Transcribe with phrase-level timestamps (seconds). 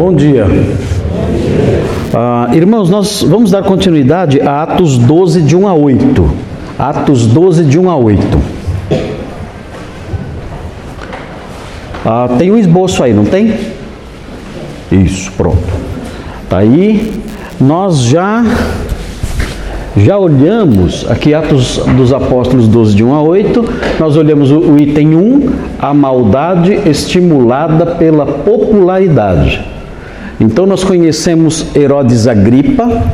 [0.00, 0.46] Bom dia.
[2.14, 6.30] Ah, irmãos, nós vamos dar continuidade a Atos 12, de 1 a 8.
[6.78, 8.38] Atos 12, de 1 a 8.
[12.02, 13.54] Ah, tem um esboço aí, não tem?
[14.90, 15.68] Isso, pronto.
[16.48, 17.20] Tá aí.
[17.60, 18.42] Nós já
[19.98, 23.64] já olhamos aqui Atos dos Apóstolos 12, de 1 a 8,
[23.98, 29.68] nós olhamos o, item 1, a maldade estimulada pela popularidade.
[30.40, 33.04] Então nós conhecemos Herodes Agripa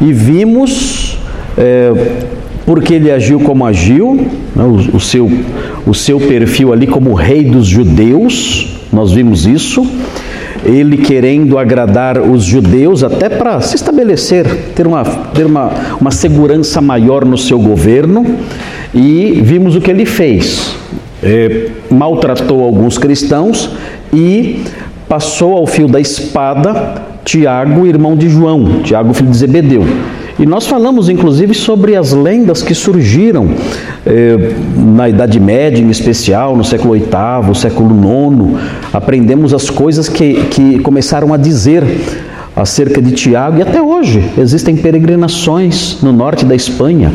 [0.00, 1.18] e vimos
[1.56, 1.92] é,
[2.66, 4.14] porque ele agiu como agiu,
[4.54, 5.30] né, o, o, seu,
[5.86, 9.86] o seu perfil ali como rei dos judeus, nós vimos isso
[10.64, 16.80] ele querendo agradar os judeus, até para se estabelecer, ter, uma, ter uma, uma segurança
[16.80, 18.24] maior no seu governo,
[18.94, 20.76] e vimos o que ele fez.
[21.22, 23.70] É, maltratou alguns cristãos
[24.12, 24.62] e
[25.12, 29.84] passou ao fio da espada Tiago, irmão de João, Tiago, filho de Zebedeu.
[30.38, 33.46] E nós falamos inclusive sobre as lendas que surgiram
[34.06, 38.58] eh, na Idade Média, em especial, no século VIII, século IX.
[38.90, 41.84] Aprendemos as coisas que, que começaram a dizer
[42.56, 47.12] acerca de Tiago, e até hoje existem peregrinações no norte da Espanha.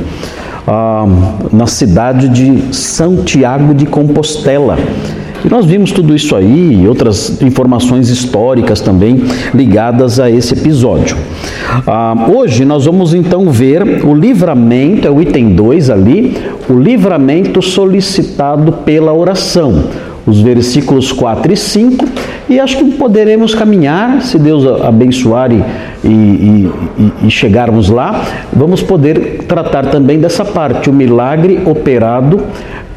[0.68, 1.08] Ah,
[1.52, 4.78] na cidade de São Tiago de Compostela.
[5.48, 9.24] E nós vimos tudo isso aí e outras informações históricas também
[9.54, 11.16] ligadas a esse episódio.
[11.88, 16.36] Ah, hoje nós vamos então ver o livramento, é o item 2 ali,
[16.70, 19.86] o livramento solicitado pela oração,
[20.26, 22.06] os versículos 4 e 5,
[22.50, 25.64] e acho que poderemos caminhar, se Deus abençoar e,
[26.04, 32.42] e, e, e chegarmos lá, vamos poder tratar também dessa parte, o milagre operado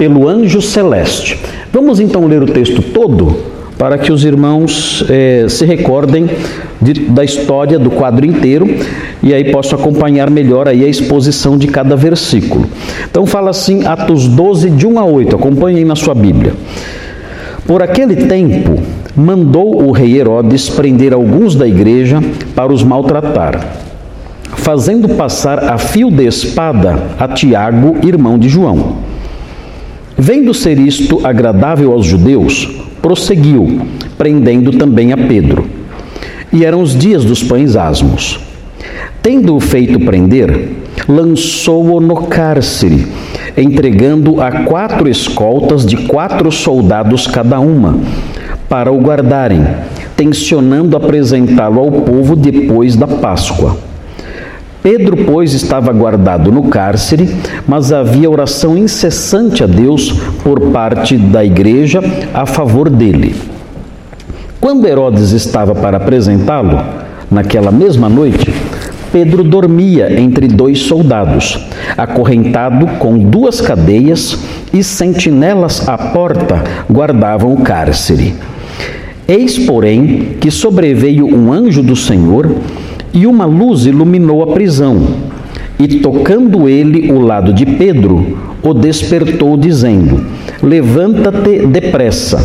[0.00, 1.38] pelo anjo celeste.
[1.70, 3.36] Vamos então ler o texto todo
[3.76, 6.26] para que os irmãos eh, se recordem
[6.80, 8.66] de, da história do quadro inteiro
[9.22, 12.64] e aí possam acompanhar melhor aí a exposição de cada versículo.
[13.10, 16.54] Então fala assim, Atos 12, de 1 a 8, acompanhem na sua Bíblia.
[17.66, 18.82] Por aquele tempo,
[19.14, 22.22] mandou o rei Herodes prender alguns da igreja
[22.54, 23.76] para os maltratar,
[24.56, 29.09] fazendo passar a fio de espada a Tiago, irmão de João.
[30.22, 32.68] Vendo ser isto agradável aos judeus,
[33.00, 33.80] prosseguiu,
[34.18, 35.64] prendendo também a Pedro.
[36.52, 38.38] E eram os dias dos pães asmos.
[39.22, 40.72] Tendo-o feito prender,
[41.08, 43.06] lançou-o no cárcere,
[43.56, 47.98] entregando a quatro escoltas de quatro soldados cada uma,
[48.68, 49.66] para o guardarem,
[50.18, 53.89] tensionando apresentá-lo ao povo depois da Páscoa.
[54.82, 57.28] Pedro, pois, estava guardado no cárcere,
[57.68, 60.10] mas havia oração incessante a Deus
[60.42, 62.00] por parte da igreja
[62.32, 63.36] a favor dele.
[64.58, 66.82] Quando Herodes estava para apresentá-lo,
[67.30, 68.54] naquela mesma noite,
[69.12, 71.58] Pedro dormia entre dois soldados,
[71.98, 74.38] acorrentado com duas cadeias,
[74.72, 78.34] e sentinelas à porta guardavam o cárcere.
[79.26, 82.54] Eis, porém, que sobreveio um anjo do Senhor
[83.12, 84.98] e uma luz iluminou a prisão.
[85.78, 90.24] E tocando ele o lado de Pedro, o despertou, dizendo:
[90.62, 92.38] Levanta-te depressa.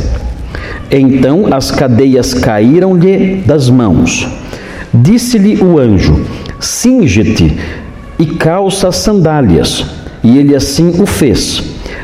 [0.89, 4.27] Então as cadeias caíram-lhe das mãos.
[4.93, 6.25] Disse-lhe o anjo:
[6.59, 7.57] Singe-te
[8.17, 9.85] e calça as sandálias.
[10.23, 11.61] E ele assim o fez.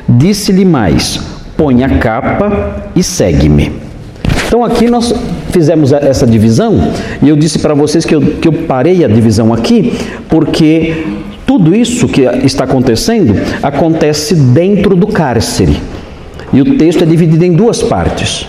[0.08, 1.20] Disse-lhe mais:
[1.56, 3.91] Põe a capa e segue-me.
[4.51, 5.16] Então aqui nós
[5.51, 6.78] fizemos essa divisão
[7.23, 9.94] e eu disse para vocês que eu, que eu parei a divisão aqui
[10.28, 11.06] porque
[11.45, 15.81] tudo isso que está acontecendo acontece dentro do cárcere.
[16.51, 18.45] E o texto é dividido em duas partes.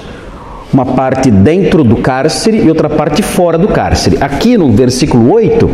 [0.72, 4.18] Uma parte dentro do cárcere e outra parte fora do cárcere.
[4.20, 5.70] Aqui no versículo 8,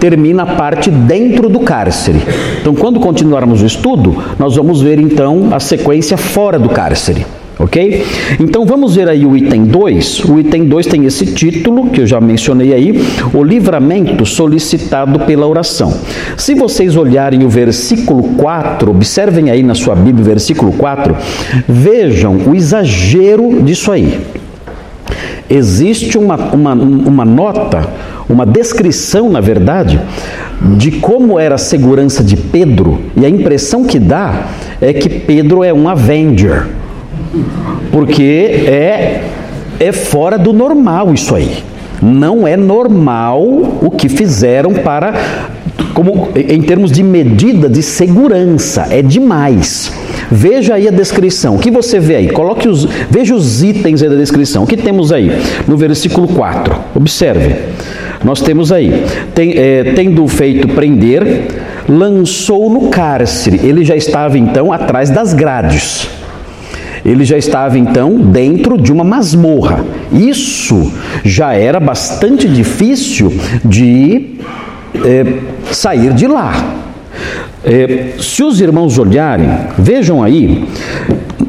[0.00, 2.22] termina a parte dentro do cárcere.
[2.62, 7.26] Então, quando continuarmos o estudo, nós vamos ver então a sequência fora do cárcere.
[7.58, 8.04] Ok?
[8.38, 10.24] Então vamos ver aí o item 2.
[10.26, 15.46] O item 2 tem esse título que eu já mencionei aí, o livramento solicitado pela
[15.46, 15.94] oração.
[16.36, 21.16] Se vocês olharem o versículo 4, observem aí na sua Bíblia o versículo 4,
[21.66, 24.20] vejam o exagero disso aí.
[25.48, 27.88] Existe uma, uma, uma nota,
[28.28, 29.98] uma descrição, na verdade,
[30.76, 34.48] de como era a segurança de Pedro, e a impressão que dá
[34.78, 36.66] é que Pedro é um Avenger
[37.90, 39.24] porque é,
[39.78, 41.64] é fora do normal isso aí.
[42.02, 45.14] Não é normal o que fizeram para
[45.96, 49.90] como em termos de medida de segurança, é demais.
[50.30, 51.56] Veja aí a descrição.
[51.56, 52.28] O que você vê aí?
[52.28, 54.64] Coloque os, veja os itens aí da descrição.
[54.64, 55.30] O que temos aí
[55.66, 56.74] no versículo 4?
[56.94, 57.54] Observe.
[58.22, 61.48] Nós temos aí, tem, é, tendo feito prender,
[61.88, 63.60] lançou no cárcere.
[63.62, 66.10] Ele já estava então atrás das grades.
[67.06, 69.84] Ele já estava então dentro de uma masmorra.
[70.12, 70.92] Isso
[71.24, 73.32] já era bastante difícil
[73.64, 74.34] de
[75.04, 75.38] é,
[75.70, 76.52] sair de lá.
[77.64, 79.48] É, se os irmãos olharem,
[79.78, 80.64] vejam aí,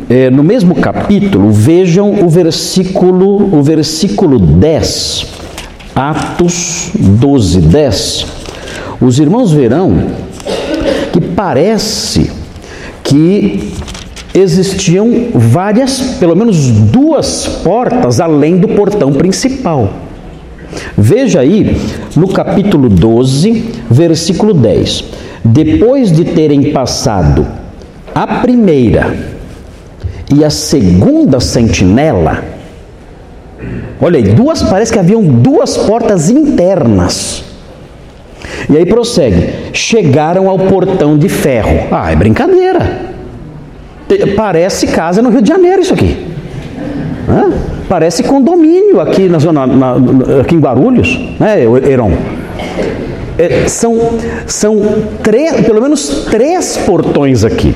[0.07, 5.25] é, no mesmo capítulo, vejam o versículo, o versículo 10,
[5.95, 8.25] Atos 12, 10.
[9.01, 10.05] Os irmãos verão
[11.11, 12.29] que parece
[13.03, 13.73] que
[14.39, 19.89] existiam várias, pelo menos duas portas além do portão principal.
[20.97, 21.77] Veja aí
[22.15, 25.03] no capítulo 12, versículo 10.
[25.43, 27.47] Depois de terem passado
[28.13, 29.15] a primeira
[30.33, 32.43] e a segunda sentinela,
[34.01, 37.43] olha aí, duas, parece que haviam duas portas internas.
[38.69, 41.87] E aí prossegue: chegaram ao portão de ferro.
[41.91, 43.06] Ah, é brincadeira.
[44.35, 46.25] Parece casa no Rio de Janeiro isso aqui.
[47.89, 49.95] Parece condomínio aqui na zona, na,
[50.41, 52.11] aqui em Guarulhos, né, Heron?
[53.37, 53.97] É, são
[54.45, 54.81] são
[55.21, 57.75] três, pelo menos três portões aqui.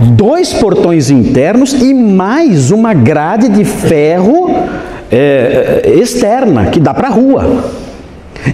[0.00, 4.50] Dois portões internos e mais uma grade de ferro
[5.10, 7.64] é, externa que dá para a rua.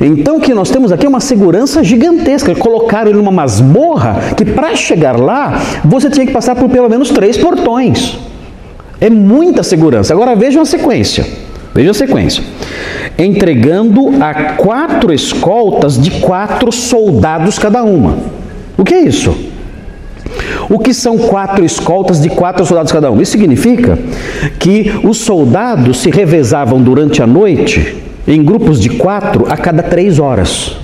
[0.00, 2.55] Então o que nós temos aqui é uma segurança gigantesca.
[2.55, 7.11] Colocaram ele numa masmorra que para chegar lá você tinha que passar por pelo menos
[7.11, 8.19] três portões.
[9.00, 10.12] É muita segurança.
[10.15, 11.27] Agora vejam a sequência.
[11.75, 12.43] Veja a sequência.
[13.19, 18.17] Entregando a quatro escoltas de quatro soldados cada uma.
[18.77, 19.35] O que é isso?
[20.69, 23.23] O que são quatro escoltas de quatro soldados cada uma?
[23.23, 23.99] Isso significa
[24.59, 30.19] que os soldados se revezavam durante a noite em grupos de quatro a cada três
[30.19, 30.76] horas.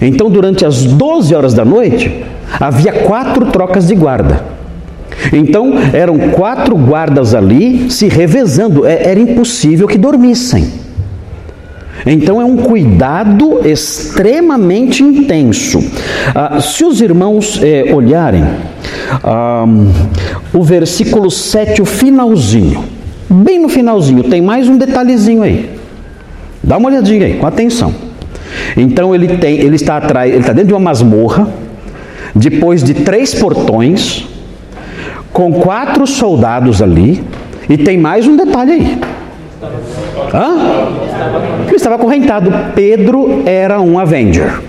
[0.00, 2.24] Então, durante as 12 horas da noite,
[2.60, 4.58] havia quatro trocas de guarda.
[5.32, 10.66] Então eram quatro guardas ali se revezando, é, era impossível que dormissem.
[12.06, 15.82] Então é um cuidado extremamente intenso.
[16.34, 18.44] Ah, se os irmãos é, olharem
[19.24, 19.66] ah,
[20.54, 22.84] o versículo 7, o finalzinho,
[23.28, 25.77] bem no finalzinho, tem mais um detalhezinho aí.
[26.62, 27.94] Dá uma olhadinha aí, com atenção.
[28.76, 31.48] Então ele tem, ele está atrás, ele está dentro de uma masmorra,
[32.34, 34.26] depois de três portões,
[35.32, 37.22] com quatro soldados ali,
[37.68, 38.98] e tem mais um detalhe aí.
[40.32, 41.66] Hã?
[41.66, 42.52] Ele estava acorrentado.
[42.74, 44.60] Pedro era um Avenger.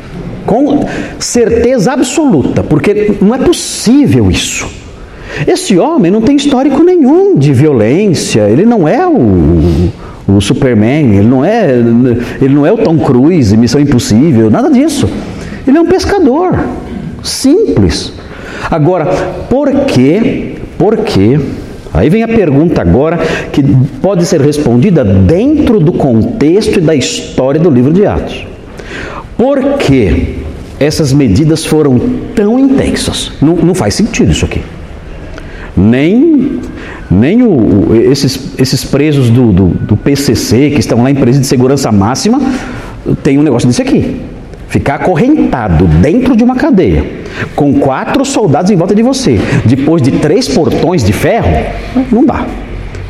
[0.45, 0.85] Com
[1.19, 4.67] certeza absoluta, porque não é possível isso.
[5.47, 9.91] Esse homem não tem histórico nenhum de violência, ele não é o,
[10.35, 11.69] o Superman, ele não é,
[12.41, 15.09] ele não é o Tom Cruise, Missão Impossível, nada disso.
[15.67, 16.57] Ele é um pescador,
[17.23, 18.13] simples.
[18.69, 19.05] Agora,
[19.49, 21.37] por que porque,
[21.93, 23.17] aí vem a pergunta agora
[23.51, 23.61] que
[24.01, 28.47] pode ser respondida dentro do contexto e da história do livro de Atos.
[29.37, 30.37] Por que
[30.79, 31.99] essas medidas foram
[32.33, 33.33] tão intensas?
[33.41, 34.61] Não, não faz sentido isso aqui.
[35.75, 36.61] Nem,
[37.09, 41.47] nem o, esses, esses presos do, do, do PCC que estão lá em presídio de
[41.47, 42.39] segurança máxima
[43.23, 44.21] tem um negócio desse aqui.
[44.67, 47.03] Ficar acorrentado dentro de uma cadeia,
[47.55, 51.49] com quatro soldados em volta de você, depois de três portões de ferro,
[52.11, 52.45] não dá.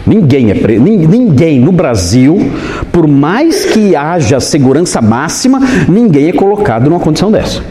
[0.07, 2.49] Ninguém é preso, ninguém no Brasil,
[2.93, 7.61] por mais que haja segurança máxima, ninguém é colocado numa condição dessa.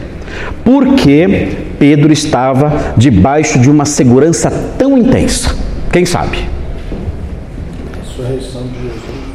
[0.63, 5.55] Porque Pedro estava debaixo de uma segurança tão intensa?
[5.91, 6.37] Quem sabe?
[7.99, 9.29] Ressurreição de Jesus.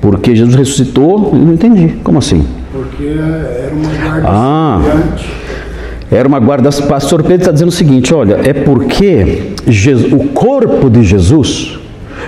[0.00, 1.30] Porque Jesus ressuscitou?
[1.32, 1.96] Eu não entendi.
[2.02, 2.46] Como assim?
[2.72, 4.80] Porque era uma guarda ah,
[6.10, 6.70] Era uma guarda.
[6.70, 11.78] Pastor Pedro está dizendo o seguinte: olha, é porque Jesus, o corpo de Jesus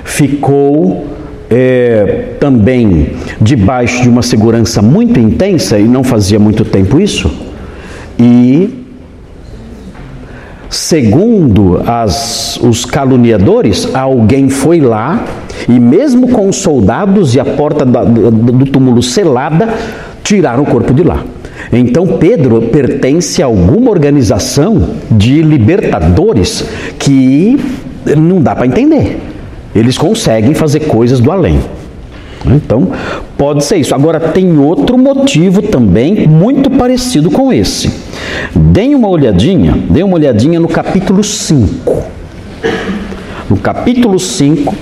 [0.05, 1.07] ficou
[1.49, 7.31] é, também debaixo de uma segurança muito intensa, e não fazia muito tempo isso,
[8.19, 8.82] e
[10.73, 15.23] segundo as, os caluniadores, alguém foi lá
[15.69, 19.69] e, mesmo com os soldados e a porta da, do, do túmulo selada,
[20.25, 21.23] tiraram o corpo de lá.
[21.71, 26.65] Então Pedro pertence a alguma organização de libertadores
[26.99, 27.61] que
[28.17, 29.21] não dá para entender.
[29.75, 31.61] Eles conseguem fazer coisas do além.
[32.45, 32.89] Então,
[33.39, 33.95] pode ser isso.
[33.95, 37.91] Agora, tem outro motivo também muito parecido com esse.
[38.55, 42.03] Deem uma olhadinha, deem uma olhadinha no capítulo 5.
[43.49, 44.75] No capítulo 5,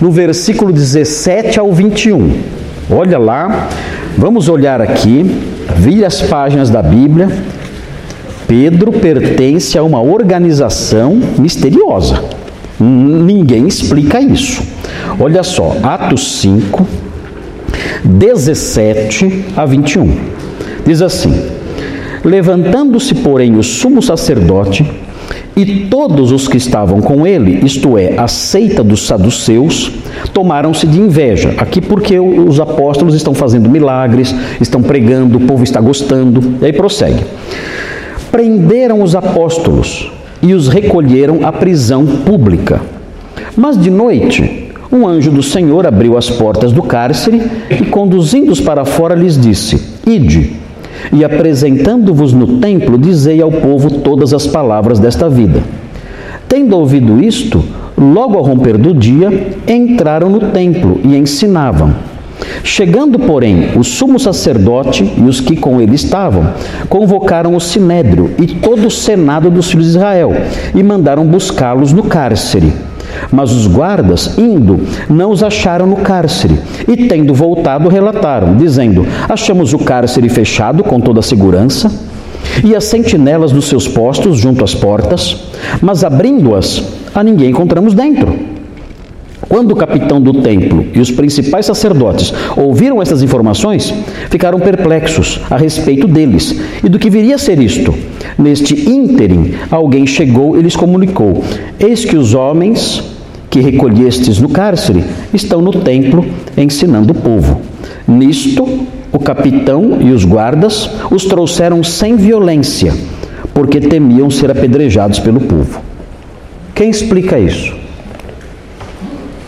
[0.00, 2.40] no versículo 17 ao 21.
[2.90, 3.68] Olha lá,
[4.16, 5.24] vamos olhar aqui,
[5.76, 7.28] vire as páginas da Bíblia.
[8.46, 12.22] Pedro pertence a uma organização misteriosa.
[12.78, 14.62] Ninguém explica isso.
[15.18, 16.86] Olha só, Atos 5,
[18.04, 20.16] 17 a 21.
[20.86, 21.55] Diz assim:
[22.26, 24.84] Levantando-se, porém, o sumo sacerdote
[25.56, 29.92] e todos os que estavam com ele, isto é, a seita dos saduceus,
[30.34, 31.54] tomaram-se de inveja.
[31.56, 36.56] Aqui porque os apóstolos estão fazendo milagres, estão pregando, o povo está gostando.
[36.60, 37.22] E aí prossegue.
[38.32, 40.10] Prenderam os apóstolos
[40.42, 42.82] e os recolheram à prisão pública.
[43.56, 47.40] Mas de noite, um anjo do Senhor abriu as portas do cárcere
[47.70, 50.65] e, conduzindo-os para fora, lhes disse: Ide,
[51.12, 55.62] e apresentando-vos no templo, dizei ao povo todas as palavras desta vida.
[56.48, 57.62] Tendo ouvido isto,
[57.96, 61.94] logo ao romper do dia, entraram no templo e ensinavam.
[62.62, 66.52] Chegando, porém, o sumo sacerdote e os que com ele estavam,
[66.88, 70.32] convocaram o sinédrio e todo o senado dos filhos de Israel
[70.74, 72.72] e mandaram buscá-los no cárcere.
[73.30, 79.72] Mas os guardas, indo, não os acharam no cárcere, e tendo voltado, relataram, dizendo: Achamos
[79.72, 81.90] o cárcere fechado com toda a segurança,
[82.64, 85.44] e as sentinelas dos seus postos junto às portas,
[85.80, 86.82] mas abrindo-as,
[87.14, 88.45] a ninguém encontramos dentro.
[89.56, 93.90] Quando o capitão do templo e os principais sacerdotes ouviram essas informações,
[94.28, 97.94] ficaram perplexos a respeito deles e do que viria a ser isto.
[98.36, 101.42] Neste ínterim, alguém chegou e lhes comunicou:
[101.80, 103.02] Eis que os homens
[103.48, 106.22] que recolhestes no cárcere estão no templo
[106.54, 107.62] ensinando o povo.
[108.06, 112.92] Nisto, o capitão e os guardas os trouxeram sem violência,
[113.54, 115.80] porque temiam ser apedrejados pelo povo.
[116.74, 117.85] Quem explica isso?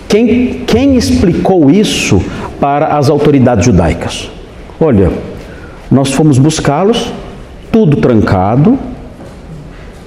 [0.09, 2.21] Quem, quem explicou isso
[2.59, 4.31] para as autoridades judaicas?
[4.81, 5.13] Olha,
[5.91, 7.13] nós fomos buscá-los,
[7.71, 8.79] tudo trancado,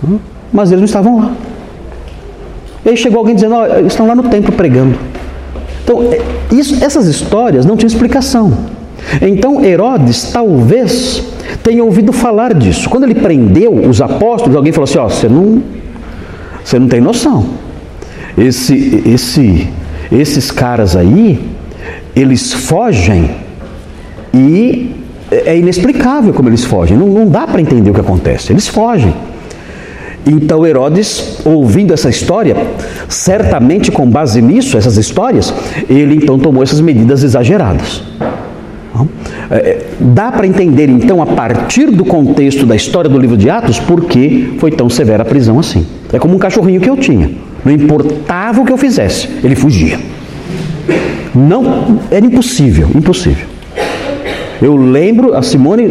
[0.03, 0.17] hum,
[0.51, 1.31] mas eles não estavam lá.
[2.83, 4.97] E aí chegou alguém dizendo: oh, estão lá no templo pregando.
[5.83, 6.19] Então, é,
[6.51, 8.57] isso, essas histórias não tinham explicação.
[9.21, 11.23] Então, Herodes talvez
[11.61, 12.89] tenha ouvido falar disso.
[12.89, 15.61] Quando ele prendeu os apóstolos, alguém falou assim: Ó, oh, você não,
[16.63, 17.45] você não tem noção.
[18.37, 19.67] Esse, esse
[20.11, 21.39] esses caras aí,
[22.15, 23.31] eles fogem
[24.33, 24.95] e
[25.31, 26.97] é inexplicável como eles fogem.
[26.97, 28.51] Não, não dá para entender o que acontece.
[28.51, 29.13] Eles fogem.
[30.25, 32.55] Então Herodes, ouvindo essa história,
[33.09, 35.53] certamente com base nisso, essas histórias,
[35.89, 38.03] ele então tomou essas medidas exageradas.
[39.49, 43.49] É, é, dá para entender então, a partir do contexto da história do livro de
[43.49, 45.85] Atos, por que foi tão severa a prisão assim.
[46.13, 47.31] É como um cachorrinho que eu tinha.
[47.63, 49.99] Não importava o que eu fizesse, ele fugia.
[51.33, 53.47] Não, era impossível, impossível.
[54.61, 55.87] Eu lembro, a Simone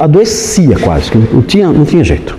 [0.00, 2.36] adoecia quase, não tinha, não tinha jeito.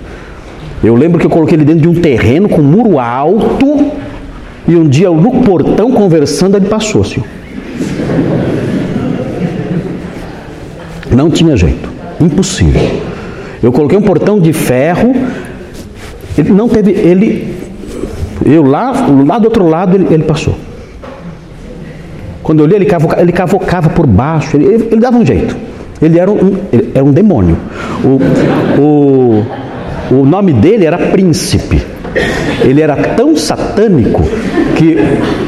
[0.83, 3.91] Eu lembro que eu coloquei ele dentro de um terreno com um muro alto
[4.67, 7.23] e um dia no portão conversando ele passou assim.
[11.09, 11.89] Não tinha jeito,
[12.19, 12.81] impossível.
[13.61, 15.15] Eu coloquei um portão de ferro,
[16.37, 17.52] ele não teve, ele
[18.45, 18.91] eu lá,
[19.25, 20.55] lá do outro lado ele, ele passou.
[22.41, 25.55] Quando eu olhei, ele cavocava, ele cavocava por baixo, ele, ele, ele, dava um jeito.
[26.01, 27.57] Ele era um, ele era um demônio.
[28.03, 29.45] O, o,
[30.19, 31.81] o nome dele era Príncipe.
[32.61, 34.23] Ele era tão satânico
[34.75, 34.97] que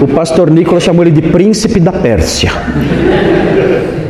[0.01, 2.51] o pastor Nicolas chamou ele de Príncipe da Pérsia.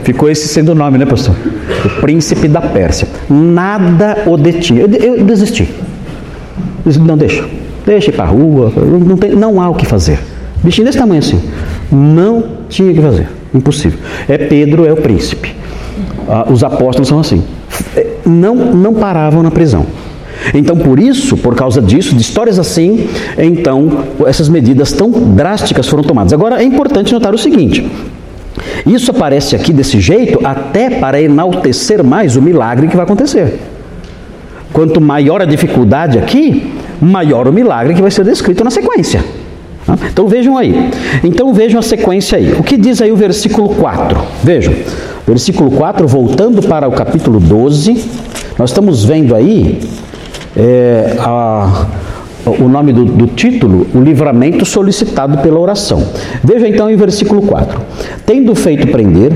[0.03, 1.35] Ficou esse sendo o nome, né, pastor?
[1.83, 3.07] O Príncipe da Pérsia.
[3.27, 4.81] Nada o detinha.
[4.81, 5.67] Eu, eu desisti.
[7.03, 7.43] não, deixa.
[7.85, 10.19] Deixa ir para a rua, não, tem, não há o que fazer.
[10.63, 11.39] Bichinho desse tamanho assim.
[11.91, 13.27] Não tinha o que fazer.
[13.53, 13.99] Impossível.
[14.27, 15.55] É Pedro, é o príncipe.
[16.27, 17.43] Ah, os apóstolos são assim.
[17.95, 19.85] É, não, não paravam na prisão.
[20.53, 26.03] Então, por isso, por causa disso, de histórias assim, então essas medidas tão drásticas foram
[26.03, 26.33] tomadas.
[26.33, 27.89] Agora, é importante notar o seguinte:
[28.85, 33.59] isso aparece aqui desse jeito até para enaltecer mais o milagre que vai acontecer.
[34.73, 39.23] Quanto maior a dificuldade aqui, maior o milagre que vai ser descrito na sequência.
[39.85, 39.97] Tá?
[40.11, 40.89] Então vejam aí.
[41.23, 42.53] Então vejam a sequência aí.
[42.53, 44.19] O que diz aí o versículo 4?
[44.43, 44.73] Vejam.
[45.27, 48.05] Versículo 4, voltando para o capítulo 12,
[48.57, 49.79] nós estamos vendo aí
[50.55, 51.87] é, a,
[52.45, 56.03] o nome do, do, título, o livramento solicitado pela oração.
[56.43, 57.81] Veja então em versículo 4:
[58.25, 59.31] Tendo feito prender,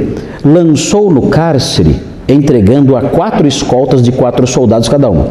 [0.46, 5.30] lançou no cárcere, entregando a quatro escoltas de quatro soldados cada um,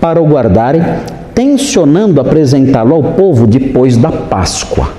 [0.00, 0.82] para o guardarem,
[1.40, 4.90] tensionando apresentá-lo ao povo depois da Páscoa.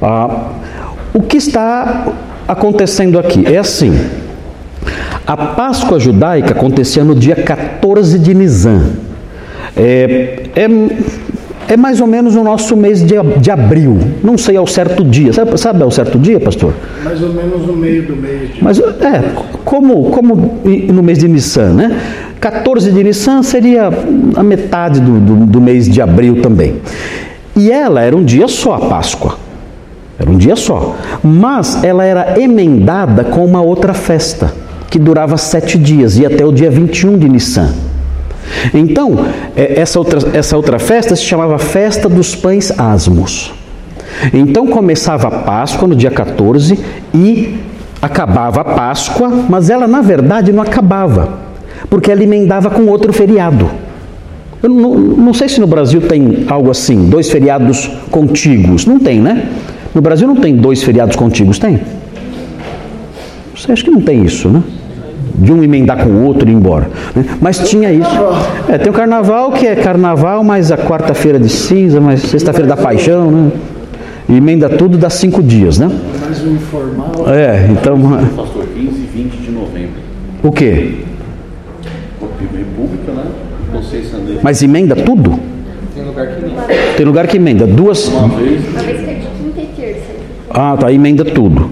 [0.00, 0.52] Ah,
[1.12, 2.06] o que está
[2.46, 3.98] acontecendo aqui é assim.
[5.26, 8.92] A Páscoa judaica acontecia no dia 14 de Nisan.
[9.76, 13.98] É, é, é mais ou menos o nosso mês de, de abril.
[14.22, 15.32] Não sei ao certo dia.
[15.32, 16.72] Sabe, sabe ao certo dia, pastor?
[17.02, 18.54] Mais ou menos no meio do mês.
[18.54, 18.62] De...
[18.62, 19.34] Mas é,
[19.64, 20.60] como, como
[20.92, 22.00] no mês de Nissan, né?
[22.40, 23.90] 14 de Nissan seria
[24.36, 26.80] a metade do, do, do mês de abril também.
[27.56, 29.36] E ela era um dia só, a Páscoa.
[30.18, 30.96] Era um dia só.
[31.22, 34.52] Mas ela era emendada com uma outra festa,
[34.90, 37.74] que durava sete dias, e até o dia 21 de Nissan.
[38.72, 39.26] Então,
[39.56, 43.52] é, essa outra, essa outra festa se chamava Festa dos Pães Asmos.
[44.32, 46.78] Então começava a Páscoa no dia 14
[47.14, 47.58] e
[48.00, 51.38] acabava a Páscoa, mas ela na verdade não acabava,
[51.88, 53.68] porque ela emendava com outro feriado.
[54.62, 58.86] Eu não, não sei se no Brasil tem algo assim, dois feriados contíguos.
[58.86, 59.48] Não tem, né?
[59.94, 61.80] No Brasil não tem dois feriados contíguos, tem?
[63.54, 64.62] Você acha que não tem isso, né?
[65.38, 66.90] de um emendar com o outro e ir embora.
[67.14, 67.24] Né?
[67.40, 68.10] Mas tinha isso.
[68.68, 72.76] É, tem o carnaval que é carnaval, mais a quarta-feira de cinza, mais sexta-feira da
[72.76, 73.52] paixão, né?
[74.28, 75.90] E emenda tudo dá cinco dias, né?
[76.20, 77.12] Mais o informal.
[77.28, 77.98] É, então.
[78.36, 80.00] Pastor, 15 e 20 de novembro.
[80.42, 81.04] O quê?
[82.56, 83.24] República, né?
[83.72, 85.38] Conceição Mas emenda tudo?
[85.94, 86.94] Tem lugar que não.
[86.96, 87.66] Tem lugar que emenda.
[87.66, 88.08] Duas.
[88.08, 88.66] Uma vez.
[88.68, 90.18] Uma vez que é de quinta e terça.
[90.50, 91.70] Ah, tá, emenda tudo.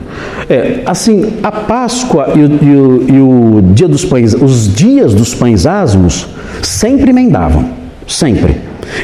[0.48, 5.14] É, assim, a Páscoa e o, e, o, e o, dia dos pães, os dias
[5.14, 6.28] dos pães asmos
[6.62, 7.70] sempre emendavam,
[8.06, 8.56] sempre.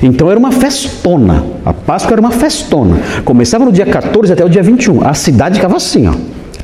[0.02, 1.44] Então era uma festona.
[1.64, 2.96] A Páscoa era uma festona.
[3.24, 5.06] Começava no dia 14 até o dia 21.
[5.06, 6.12] A cidade ficava assim, ó.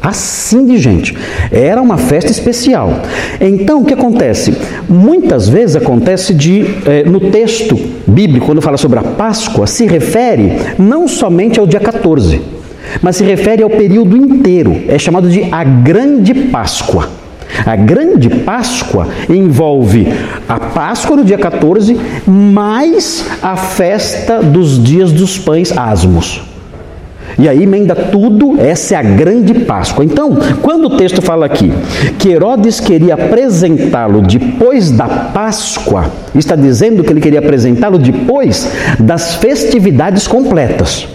[0.08, 1.14] Assim de gente.
[1.52, 3.02] Era uma festa especial.
[3.38, 4.56] Então, o que acontece?
[4.88, 10.52] Muitas vezes acontece de, é, no texto bíblico, quando fala sobre a Páscoa, se refere
[10.78, 12.58] não somente ao dia 14
[13.02, 14.84] mas se refere ao período inteiro.
[14.88, 17.10] É chamado de a Grande Páscoa.
[17.66, 20.06] A Grande Páscoa envolve
[20.48, 26.47] a Páscoa no dia 14, mais a festa dos dias dos pães asmos.
[27.36, 30.04] E aí emenda tudo, essa é a grande Páscoa.
[30.04, 31.72] Então, quando o texto fala aqui
[32.18, 39.34] que Herodes queria apresentá-lo depois da Páscoa, está dizendo que ele queria apresentá-lo depois das
[39.34, 41.06] festividades completas.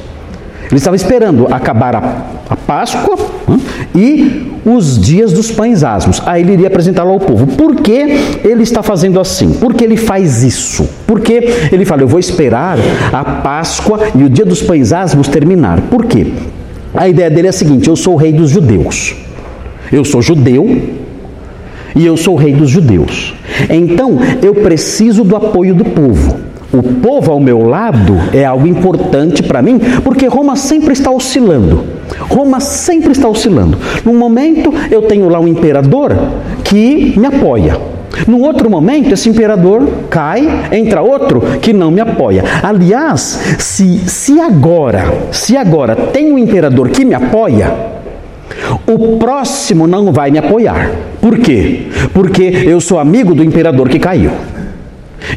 [0.67, 3.59] Ele estava esperando acabar a, a Páscoa hum,
[3.95, 6.21] e os dias dos pães asmos.
[6.25, 7.47] Aí ele iria apresentá-lo ao povo.
[7.47, 9.53] Por que ele está fazendo assim?
[9.53, 10.87] Por que ele faz isso?
[11.05, 11.33] Porque
[11.71, 12.77] ele fala: Eu vou esperar
[13.11, 15.81] a Páscoa e o dia dos pães asmos terminar.
[15.81, 16.27] Por quê?
[16.93, 19.15] A ideia dele é a seguinte: Eu sou o rei dos judeus.
[19.91, 20.81] Eu sou judeu
[21.95, 23.35] e eu sou o rei dos judeus.
[23.69, 29.43] Então eu preciso do apoio do povo o povo ao meu lado é algo importante
[29.43, 31.83] para mim, porque Roma sempre está oscilando.
[32.19, 33.77] Roma sempre está oscilando.
[34.05, 36.15] Num momento eu tenho lá um imperador
[36.63, 37.77] que me apoia.
[38.27, 42.43] Num outro momento, esse imperador cai, entra outro que não me apoia.
[42.61, 47.73] Aliás, se, se agora, se agora tem um imperador que me apoia,
[48.87, 50.91] o próximo não vai me apoiar.
[51.19, 51.87] Por quê?
[52.13, 54.31] Porque eu sou amigo do imperador que caiu.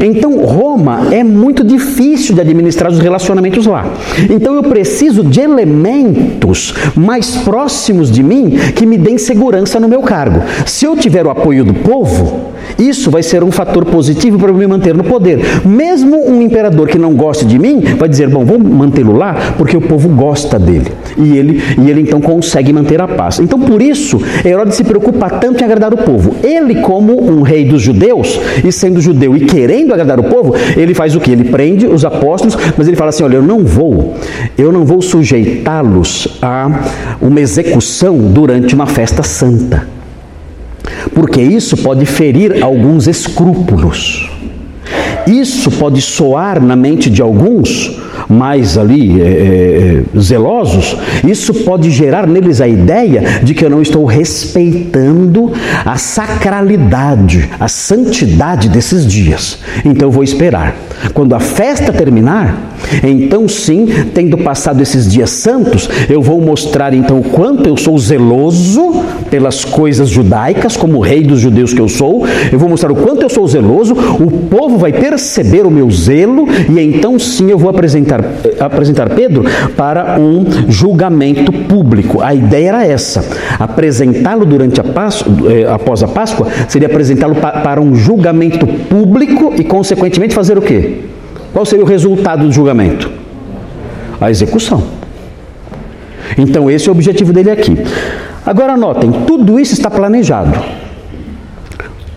[0.00, 3.86] Então, Roma é muito difícil de administrar os relacionamentos lá.
[4.30, 10.02] Então, eu preciso de elementos mais próximos de mim que me deem segurança no meu
[10.02, 10.42] cargo.
[10.66, 12.46] Se eu tiver o apoio do povo,
[12.78, 15.40] isso vai ser um fator positivo para me manter no poder.
[15.64, 19.76] Mesmo um imperador que não goste de mim, vai dizer: Bom, vamos mantê-lo lá porque
[19.76, 20.92] o povo gosta dele.
[21.16, 23.38] E ele, e ele então consegue manter a paz.
[23.38, 26.34] Então, por isso, Herodes se preocupa tanto em agradar o povo.
[26.42, 29.46] Ele, como um rei dos judeus, e sendo judeu e
[29.76, 31.30] querendo agradar o povo, ele faz o que?
[31.30, 34.14] Ele prende os apóstolos, mas ele fala assim: Olha, eu não vou,
[34.56, 36.68] eu não vou sujeitá-los a
[37.20, 39.96] uma execução durante uma festa santa
[41.14, 44.30] porque isso pode ferir alguns escrúpulos.
[45.26, 49.24] Isso pode soar na mente de alguns mais ali é,
[50.14, 55.52] é, zelosos, isso pode gerar neles a ideia de que eu não estou respeitando
[55.84, 59.58] a sacralidade, a santidade desses dias.
[59.84, 60.74] Então eu vou esperar.
[61.12, 67.18] Quando a festa terminar, então sim, tendo passado esses dias santos, eu vou mostrar então
[67.18, 72.26] o quanto eu sou zeloso pelas coisas judaicas, como rei dos judeus que eu sou,
[72.50, 75.90] eu vou mostrar o quanto eu sou zeloso, o povo vai perceber perceber o meu
[75.90, 78.20] zelo e então sim eu vou apresentar,
[78.60, 82.20] apresentar Pedro para um julgamento público.
[82.20, 83.24] A ideia era essa:
[83.58, 89.64] apresentá-lo durante a Páscoa, eh, após a Páscoa, seria apresentá-lo para um julgamento público e,
[89.64, 91.04] consequentemente, fazer o quê?
[91.52, 93.10] Qual seria o resultado do julgamento?
[94.20, 94.82] A execução.
[96.36, 97.78] Então, esse é o objetivo dele aqui.
[98.44, 100.85] Agora, notem: tudo isso está planejado.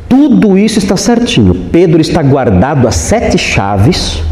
[0.10, 1.54] Tudo isso está certinho.
[1.72, 4.24] Pedro está guardado a sete chaves.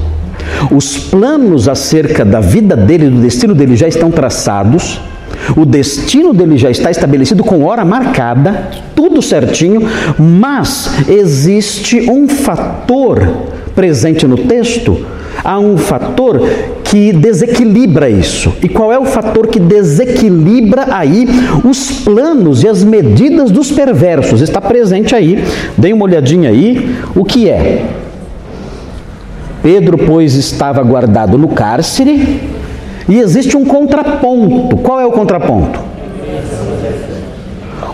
[0.72, 5.00] Os planos acerca da vida dele, do destino dele já estão traçados.
[5.56, 9.82] O destino dele já está estabelecido com hora marcada, tudo certinho,
[10.18, 15.06] mas existe um fator presente no texto,
[15.44, 16.42] há um fator
[16.98, 18.52] que desequilibra isso.
[18.64, 21.28] E qual é o fator que desequilibra aí
[21.64, 24.42] os planos e as medidas dos perversos?
[24.42, 25.44] Está presente aí.
[25.78, 26.96] Dê uma olhadinha aí.
[27.16, 27.86] O que é?
[29.62, 32.42] Pedro, pois, estava guardado no cárcere
[33.08, 34.78] e existe um contraponto.
[34.78, 35.80] Qual é o contraponto?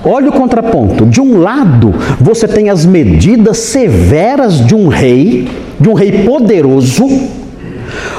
[0.05, 1.05] Olha o contraponto.
[1.05, 7.42] De um lado, você tem as medidas severas de um rei, de um rei poderoso,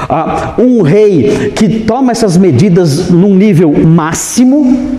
[0.09, 4.97] ah, um rei que toma essas medidas num nível máximo,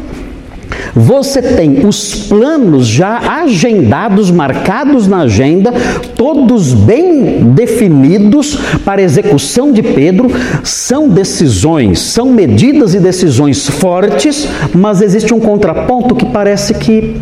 [0.94, 5.70] você tem os planos já agendados, marcados na agenda,
[6.16, 10.30] todos bem definidos para execução de Pedro.
[10.64, 17.20] São decisões, são medidas e decisões fortes, mas existe um contraponto que parece que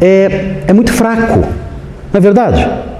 [0.00, 1.40] é, é muito fraco.
[2.12, 2.91] Não é verdade?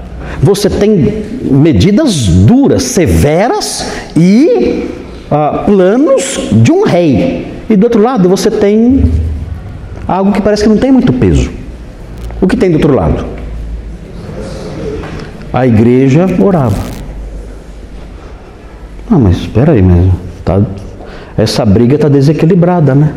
[0.42, 4.88] Você tem medidas duras, severas e
[5.30, 7.46] ah, planos de um rei.
[7.70, 9.04] E do outro lado você tem
[10.06, 11.50] algo que parece que não tem muito peso.
[12.40, 13.24] O que tem do outro lado?
[15.52, 16.76] A igreja orava.
[19.08, 20.12] Ah, mas espera aí mesmo.
[20.44, 20.60] Tá,
[21.38, 23.14] essa briga está desequilibrada, né?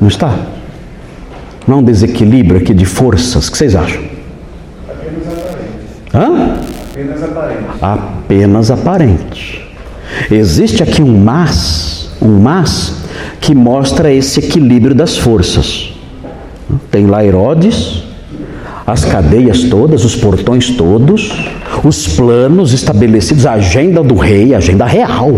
[0.00, 0.34] Não está?
[1.68, 3.46] Não desequilíbrio aqui de forças.
[3.46, 4.07] O que vocês acham?
[6.14, 6.56] Hã?
[6.90, 7.64] Apenas aparente.
[7.80, 9.68] Apenas aparente.
[10.30, 12.94] Existe aqui um mas, um mas
[13.40, 15.92] que mostra esse equilíbrio das forças.
[16.90, 18.02] Tem lá Herodes,
[18.86, 21.30] as cadeias todas, os portões todos,
[21.84, 25.32] os planos estabelecidos, a agenda do rei, a agenda real.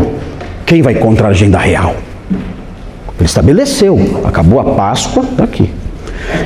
[0.64, 1.96] Quem vai contra a agenda real?
[3.18, 5.70] Ele estabeleceu, acabou a Páscoa, está aqui.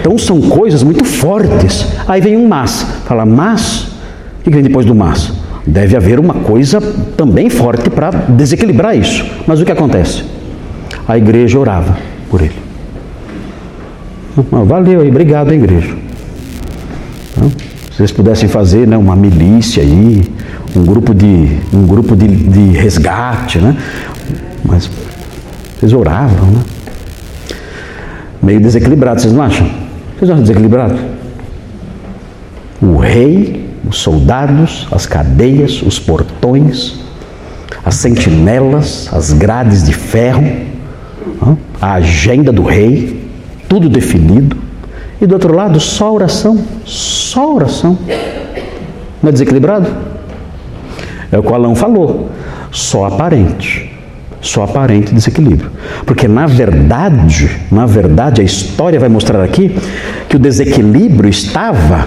[0.01, 1.87] Então são coisas muito fortes.
[2.09, 3.94] Aí vem um mas, fala, mas
[4.45, 5.33] que vem depois do mas?
[5.67, 6.79] Deve haver uma coisa
[7.17, 9.25] também forte para desequilibrar isso.
[9.47, 10.23] Mas o que acontece?
[11.09, 11.97] A igreja orava
[12.31, 12.55] por ele.
[14.51, 15.97] Valeu aí, obrigado, igreja.
[17.91, 20.23] Se vocês pudessem fazer né, uma milícia aí,
[20.77, 23.77] um grupo de, um grupo de, de resgate, né?
[24.65, 24.91] Mas
[25.79, 26.61] vocês oravam, né?
[28.43, 29.71] Meio desequilibrado, vocês não acham?
[30.19, 30.99] Vocês acham desequilibrado?
[32.83, 37.01] O rei os soldados, as cadeias, os portões,
[37.85, 40.45] as sentinelas, as grades de ferro,
[41.81, 43.29] a agenda do rei,
[43.69, 44.57] tudo definido.
[45.21, 47.99] E do outro lado, só oração, só oração.
[49.23, 49.89] Não é desequilibrado?
[51.31, 52.31] É o que o Alão falou,
[52.71, 53.91] só aparente.
[54.41, 55.71] Só aparente desequilíbrio.
[56.05, 59.75] Porque na verdade, na verdade, a história vai mostrar aqui
[60.29, 62.07] que o desequilíbrio estava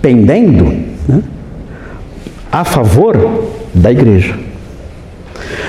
[0.00, 0.64] pendendo
[1.08, 1.22] né,
[2.50, 3.16] a favor
[3.74, 4.34] da igreja.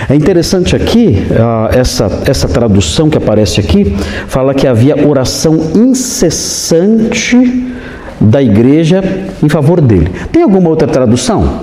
[0.09, 3.95] É interessante aqui, uh, essa, essa tradução que aparece aqui,
[4.27, 7.67] fala que havia oração incessante
[8.19, 9.03] da igreja
[9.41, 10.11] em favor dele.
[10.31, 11.61] Tem alguma outra tradução?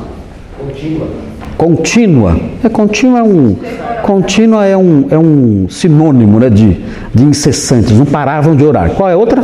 [0.58, 1.08] Contínua.
[1.56, 2.40] Contínua.
[2.62, 3.56] É, contínua é um,
[4.02, 6.76] contínua é um, é um sinônimo né, de,
[7.14, 8.90] de incessantes, não paravam de orar.
[8.90, 9.42] Qual é outra?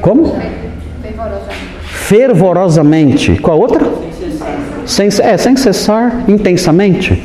[0.00, 0.36] Como?
[2.06, 3.36] Fervorosamente.
[3.40, 3.84] Qual a outra?
[4.84, 7.20] Sem, é, sem cessar, intensamente.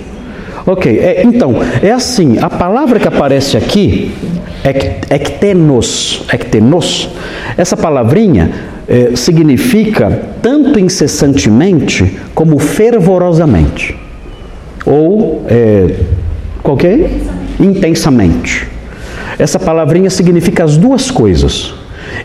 [0.65, 4.11] Ok, é, então, é assim, a palavra que aparece aqui,
[5.09, 7.09] ectenos, ectenos,
[7.57, 8.51] essa palavrinha
[8.87, 13.95] é, significa tanto incessantemente como fervorosamente.
[14.85, 15.95] Ou, é,
[16.63, 16.99] qualquer?
[16.99, 17.09] É?
[17.59, 18.67] Intensamente.
[19.37, 21.73] Essa palavrinha significa as duas coisas.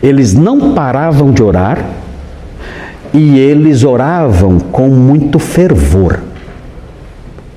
[0.03, 1.85] Eles não paravam de orar,
[3.17, 6.21] e eles oravam com muito fervor.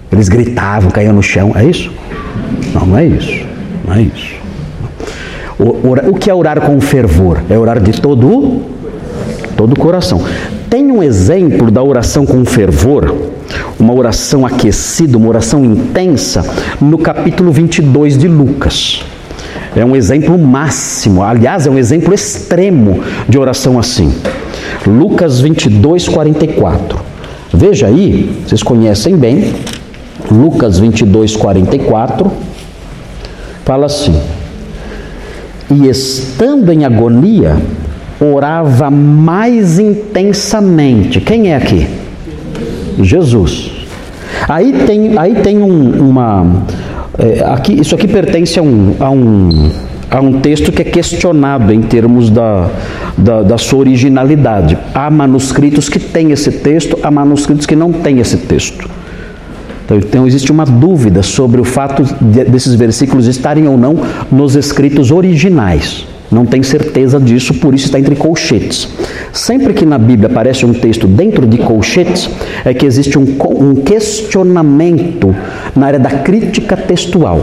[0.10, 1.52] Eles gritavam, caíam no chão.
[1.54, 1.91] É isso?
[2.74, 3.45] Não, não é isso.
[3.86, 4.36] Não é isso.
[5.60, 7.41] O, o que é orar com fervor?
[7.50, 8.62] É orar de todo
[9.58, 10.22] todo o coração.
[10.69, 13.13] Tem um exemplo da oração com fervor,
[13.78, 16.45] uma oração aquecida, uma oração intensa,
[16.80, 19.04] no capítulo 22 de Lucas.
[19.76, 24.13] É um exemplo máximo, aliás, é um exemplo extremo de oração assim.
[24.86, 26.99] Lucas 22, 44.
[27.53, 29.53] Veja aí, vocês conhecem bem,
[30.32, 32.32] Lucas 22, 44,
[33.65, 34.19] fala assim:
[35.71, 37.58] E estando em agonia,
[38.19, 41.19] orava mais intensamente.
[41.21, 41.88] Quem é aqui?
[43.01, 43.71] Jesus.
[44.47, 46.63] Aí tem, aí tem um, uma
[47.17, 49.71] é, aqui, isso aqui pertence a um, a, um,
[50.10, 52.69] a um texto que é questionado em termos da,
[53.17, 54.78] da, da sua originalidade.
[54.93, 58.89] Há manuscritos que têm esse texto, há manuscritos que não têm esse texto.
[59.86, 63.95] Então, então existe uma dúvida sobre o fato de, desses versículos estarem ou não
[64.32, 66.06] nos escritos originais.
[66.32, 68.88] Não tem certeza disso, por isso está entre colchetes.
[69.34, 72.30] Sempre que na Bíblia aparece um texto dentro de colchetes,
[72.63, 73.26] é que existe um,
[73.60, 75.36] um questionamento
[75.76, 77.38] na área da crítica textual.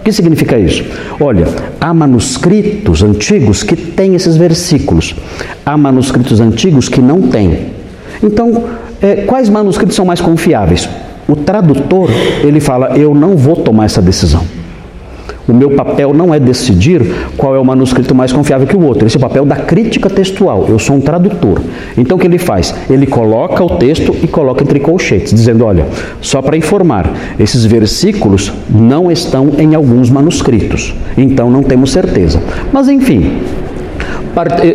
[0.00, 0.84] O que significa isso?
[1.18, 1.46] Olha,
[1.80, 5.14] há manuscritos antigos que têm esses versículos,
[5.64, 7.68] há manuscritos antigos que não têm.
[8.22, 8.64] Então,
[9.00, 10.88] é, quais manuscritos são mais confiáveis?
[11.28, 12.10] O tradutor,
[12.42, 14.44] ele fala: Eu não vou tomar essa decisão.
[15.48, 17.02] O meu papel não é decidir
[17.36, 19.06] qual é o manuscrito mais confiável que o outro.
[19.06, 20.66] Esse é o papel da crítica textual.
[20.68, 21.62] Eu sou um tradutor.
[21.96, 22.74] Então o que ele faz?
[22.90, 25.86] Ele coloca o texto e coloca entre colchetes, dizendo: olha,
[26.20, 30.94] só para informar, esses versículos não estão em alguns manuscritos.
[31.16, 32.42] Então não temos certeza.
[32.70, 33.38] Mas enfim,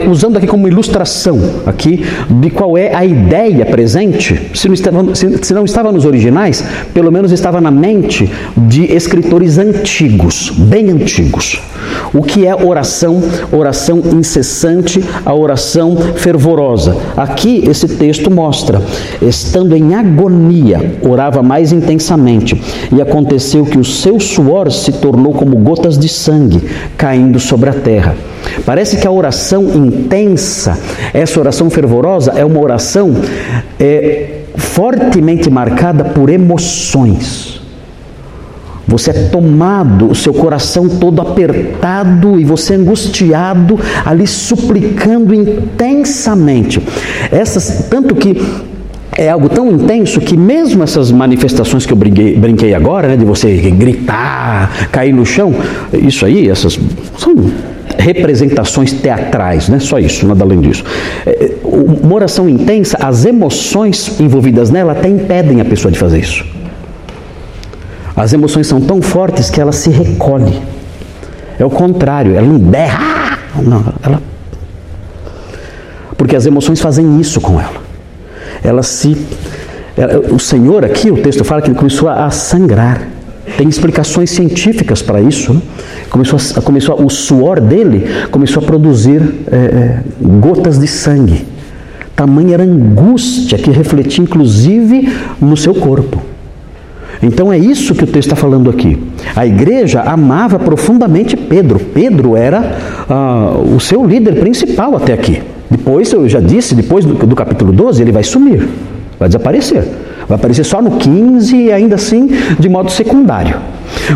[0.09, 5.53] usando aqui como ilustração aqui de qual é a ideia presente, se não, estava, se
[5.53, 11.61] não estava nos originais, pelo menos estava na mente de escritores antigos, bem antigos.
[12.13, 13.21] O que é oração?
[13.51, 16.95] Oração incessante, a oração fervorosa.
[17.17, 18.81] Aqui esse texto mostra,
[19.21, 25.57] estando em agonia, orava mais intensamente, e aconteceu que o seu suor se tornou como
[25.57, 26.61] gotas de sangue
[26.97, 28.15] caindo sobre a terra.
[28.65, 30.77] Parece que a oração intensa,
[31.13, 33.13] essa oração fervorosa, é uma oração
[33.79, 37.61] é, fortemente marcada por emoções.
[38.85, 46.81] Você é tomado, o seu coração todo apertado e você angustiado, ali suplicando intensamente.
[47.31, 48.39] Essas, tanto que
[49.17, 53.25] é algo tão intenso que mesmo essas manifestações que eu brinquei, brinquei agora, né, de
[53.25, 55.53] você gritar, cair no chão,
[55.93, 56.77] isso aí, essas
[57.17, 57.35] são
[58.03, 59.79] representações teatrais, né?
[59.79, 60.83] Só isso, nada além disso.
[61.25, 66.45] É, uma oração intensa, as emoções envolvidas nela até impedem a pessoa de fazer isso.
[68.15, 70.61] As emoções são tão fortes que ela se recolhe.
[71.57, 74.21] É o contrário, ela não berra, não, ela
[76.17, 77.81] porque as emoções fazem isso com ela.
[78.63, 79.17] Ela se
[80.31, 83.01] o Senhor aqui, o texto fala que ele começou a sangrar.
[83.57, 85.53] Tem explicações científicas para isso.
[85.53, 85.61] Né?
[86.09, 91.45] Começou, a, começou a, o suor dele começou a produzir é, é, gotas de sangue.
[92.15, 96.21] Tamanha era angústia que refletia inclusive no seu corpo.
[97.21, 99.01] Então é isso que o texto está falando aqui.
[99.35, 101.79] A igreja amava profundamente Pedro.
[101.79, 102.77] Pedro era
[103.09, 105.41] ah, o seu líder principal até aqui.
[105.69, 108.67] Depois, eu já disse, depois do, do capítulo 12, ele vai sumir,
[109.17, 109.83] vai desaparecer.
[110.27, 113.55] Vai aparecer só no 15 e ainda assim de modo secundário.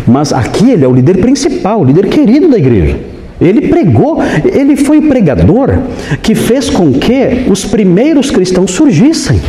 [0.06, 2.98] Mas aqui ele é o líder principal, o líder querido da igreja.
[3.40, 5.78] Ele pregou, ele foi o pregador
[6.22, 9.40] que fez com que os primeiros cristãos surgissem.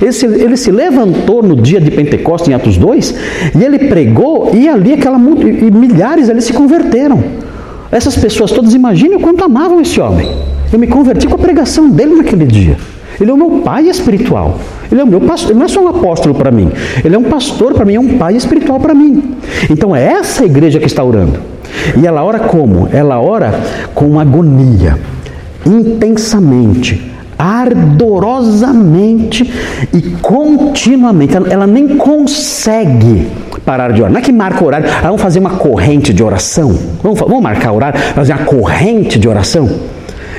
[0.00, 3.14] Ele se, ele se, levantou no dia de Pentecostes, em Atos 2,
[3.54, 7.22] e ele pregou, e ali aquela e milhares ali se converteram.
[7.90, 10.30] Essas pessoas todas, imaginem o quanto amavam esse homem.
[10.72, 12.76] Eu me converti com a pregação dele naquele dia.
[13.20, 14.58] Ele é o meu pai espiritual.
[14.94, 16.70] Ele é o meu pastor, ele não é só um apóstolo para mim.
[17.04, 19.34] Ele é um pastor para mim, é um pai espiritual para mim.
[19.68, 21.40] Então é essa igreja que está orando.
[22.00, 22.88] E ela ora como?
[22.92, 23.52] Ela ora
[23.92, 24.96] com agonia,
[25.66, 29.52] intensamente, ardorosamente
[29.92, 31.36] e continuamente.
[31.50, 33.26] Ela, nem consegue
[33.64, 34.12] parar de orar.
[34.12, 36.72] Não é que marca o horário, ah, vamos fazer uma corrente de oração.
[37.02, 39.68] Vamos, vamos marcar o horário, fazer uma corrente de oração.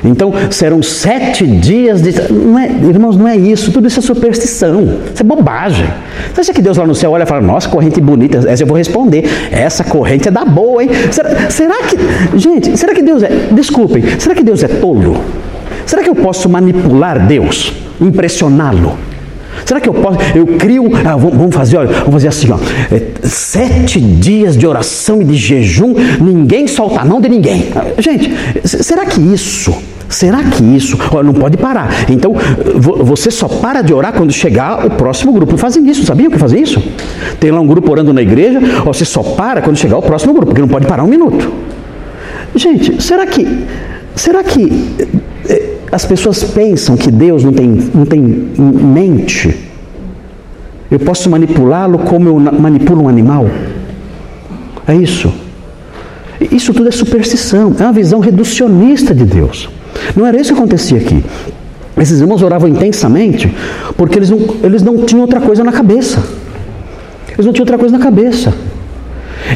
[0.06, 2.12] Então serão sete dias de.
[2.32, 3.72] Não é, irmãos, não é isso.
[3.72, 4.84] Tudo isso é superstição.
[5.14, 5.86] Isso é bobagem.
[6.34, 8.38] Você acha que Deus lá no céu olha e fala: Nossa, corrente bonita.
[8.50, 9.26] Essa eu vou responder.
[9.52, 10.90] Essa corrente é da boa, hein?
[11.12, 12.38] Será, será que.
[12.38, 13.30] Gente, será que Deus é.
[13.52, 15.18] Desculpem, será que Deus é tolo?
[15.86, 17.74] Será que eu posso manipular Deus?
[18.02, 18.98] Impressioná-lo?
[19.66, 20.20] Será que eu posso?
[20.36, 20.92] Eu crio.
[21.06, 22.58] Ah, vamos fazer, olha, vamos fazer assim, ó.
[22.92, 27.68] É, sete dias de oração e de jejum, ninguém solta a mão de ninguém.
[27.98, 28.32] Gente,
[28.66, 29.76] será que isso
[30.08, 30.98] Será que isso?
[31.12, 31.90] Ó, não pode parar.
[32.10, 32.34] Então,
[32.76, 35.58] vo- você só para de orar quando chegar o próximo grupo.
[35.58, 36.82] Fazem isso, sabiam que fazem isso?
[37.40, 40.34] Tem lá um grupo orando na igreja, ó, você só para quando chegar o próximo
[40.34, 41.52] grupo, porque não pode parar um minuto.
[42.56, 43.66] Gente, será que.
[44.16, 44.96] Será que
[45.50, 49.54] eh, as pessoas pensam que Deus não tem, não tem mente?
[50.90, 53.50] Eu posso manipulá-lo como eu manipulo um animal?
[54.88, 55.34] É isso.
[56.52, 59.68] Isso tudo é superstição, é uma visão reducionista de Deus.
[60.16, 61.24] Não era isso que acontecia aqui.
[61.98, 63.54] Esses irmãos oravam intensamente
[63.96, 66.22] porque eles não, eles não tinham outra coisa na cabeça.
[67.32, 68.54] Eles não tinham outra coisa na cabeça.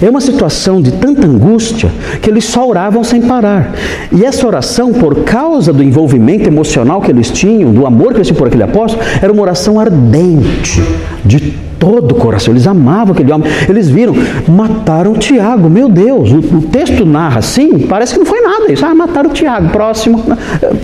[0.02, 3.74] É uma situação de tanta angústia que eles só oravam sem parar.
[4.12, 8.28] E essa oração, por causa do envolvimento emocional que eles tinham, do amor que eles
[8.28, 10.82] tinham por aquele apóstolo, era uma oração ardente,
[11.26, 12.54] de todo o coração.
[12.54, 13.50] Eles amavam aquele homem.
[13.68, 14.14] Eles viram,
[14.48, 15.70] mataram Tiago.
[15.70, 18.86] Meu Deus, o, o texto narra assim, parece que não foi nada isso.
[18.86, 20.24] Ah, mataram Tiago, próximo.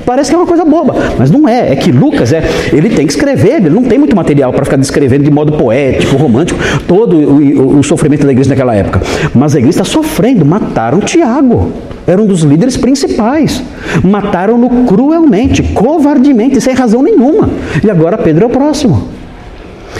[0.05, 1.73] Parece que é uma coisa boba, mas não é.
[1.73, 4.77] É que Lucas, é, ele tem que escrever, ele não tem muito material para ficar
[4.77, 7.37] descrevendo de modo poético, romântico, todo o,
[7.75, 9.01] o- o sofrimento da igreja naquela época.
[9.33, 11.71] Mas a igreja está sofrendo, mataram Tiago.
[12.07, 13.61] Era um dos líderes principais.
[14.03, 17.49] Mataram-no cruelmente, covardemente, sem razão nenhuma.
[17.83, 19.07] E agora Pedro é o próximo.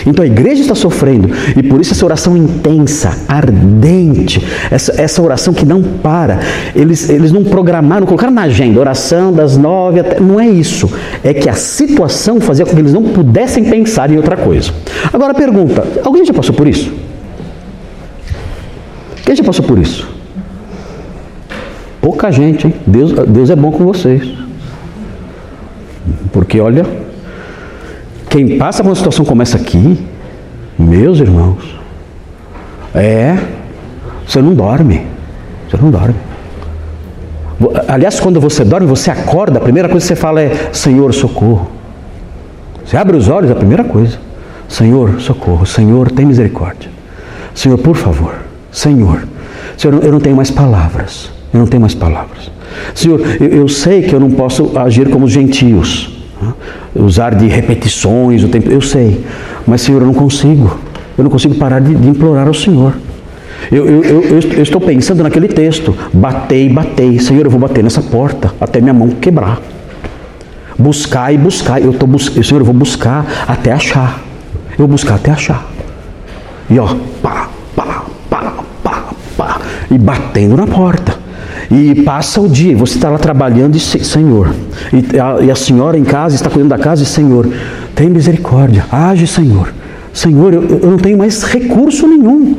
[0.04, 5.54] Então a igreja está sofrendo e por isso essa oração intensa, ardente, essa, essa oração
[5.54, 6.40] que não para.
[6.74, 10.20] Eles, eles não programaram, não colocaram na agenda, oração das nove até.
[10.20, 10.90] Não é isso.
[11.22, 14.72] É que a situação fazia com que eles não pudessem pensar em outra coisa.
[15.12, 16.92] Agora pergunta: alguém já passou por isso?
[19.24, 20.08] Quem já passou por isso?
[22.00, 22.74] Pouca gente, hein?
[22.86, 24.22] Deus, Deus é bom com vocês.
[26.32, 26.86] Porque olha,
[28.36, 29.98] quem passa por uma situação como essa aqui,
[30.78, 31.74] meus irmãos,
[32.94, 33.34] é,
[34.26, 35.06] você não dorme.
[35.66, 36.16] Você não dorme.
[37.88, 41.70] Aliás, quando você dorme, você acorda, a primeira coisa que você fala é: Senhor, socorro.
[42.84, 44.18] Você abre os olhos, a primeira coisa:
[44.68, 45.64] Senhor, socorro.
[45.64, 46.90] Senhor, tem misericórdia.
[47.54, 48.34] Senhor, por favor.
[48.70, 49.26] Senhor,
[49.78, 51.30] Senhor, eu não tenho mais palavras.
[51.54, 52.50] Eu não tenho mais palavras.
[52.94, 56.15] Senhor, eu, eu sei que eu não posso agir como os gentios?
[56.94, 58.70] Usar de repetições o tempo.
[58.70, 59.24] Eu sei,
[59.66, 60.78] mas Senhor, eu não consigo.
[61.16, 62.94] Eu não consigo parar de, de implorar ao Senhor.
[63.72, 67.18] Eu, eu, eu, eu- estou pensando naquele texto: batei, batei.
[67.18, 69.58] Senhor, eu vou bater nessa porta até minha mão quebrar.
[70.78, 71.80] Buscar e buscar.
[71.80, 74.20] Eu estou buscando, Senhor, eu vou buscar até achar.
[74.72, 75.66] Eu vou buscar até achar.
[76.68, 76.86] E ó,
[77.22, 79.04] pá, pá, pá, pá,
[79.36, 81.16] pá, e batendo na porta.
[81.70, 84.54] E passa o dia, você está lá trabalhando e se- Senhor.
[84.92, 87.48] E a, e a senhora em casa está cuidando da casa e Senhor,
[87.94, 89.72] tem misericórdia, age Senhor.
[90.12, 92.54] Senhor, eu, eu não tenho mais recurso nenhum.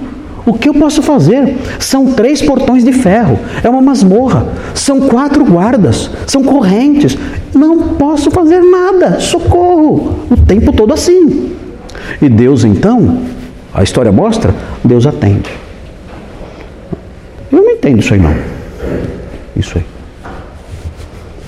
[0.45, 1.57] O que eu posso fazer?
[1.79, 7.17] São três portões de ferro, é uma masmorra, são quatro guardas, são correntes.
[7.53, 11.51] Não posso fazer nada, socorro, o tempo todo assim.
[12.21, 13.19] E Deus então,
[13.73, 15.49] a história mostra, Deus atende.
[17.51, 18.56] Eu não entendo isso aí não.
[19.55, 19.85] Isso aí.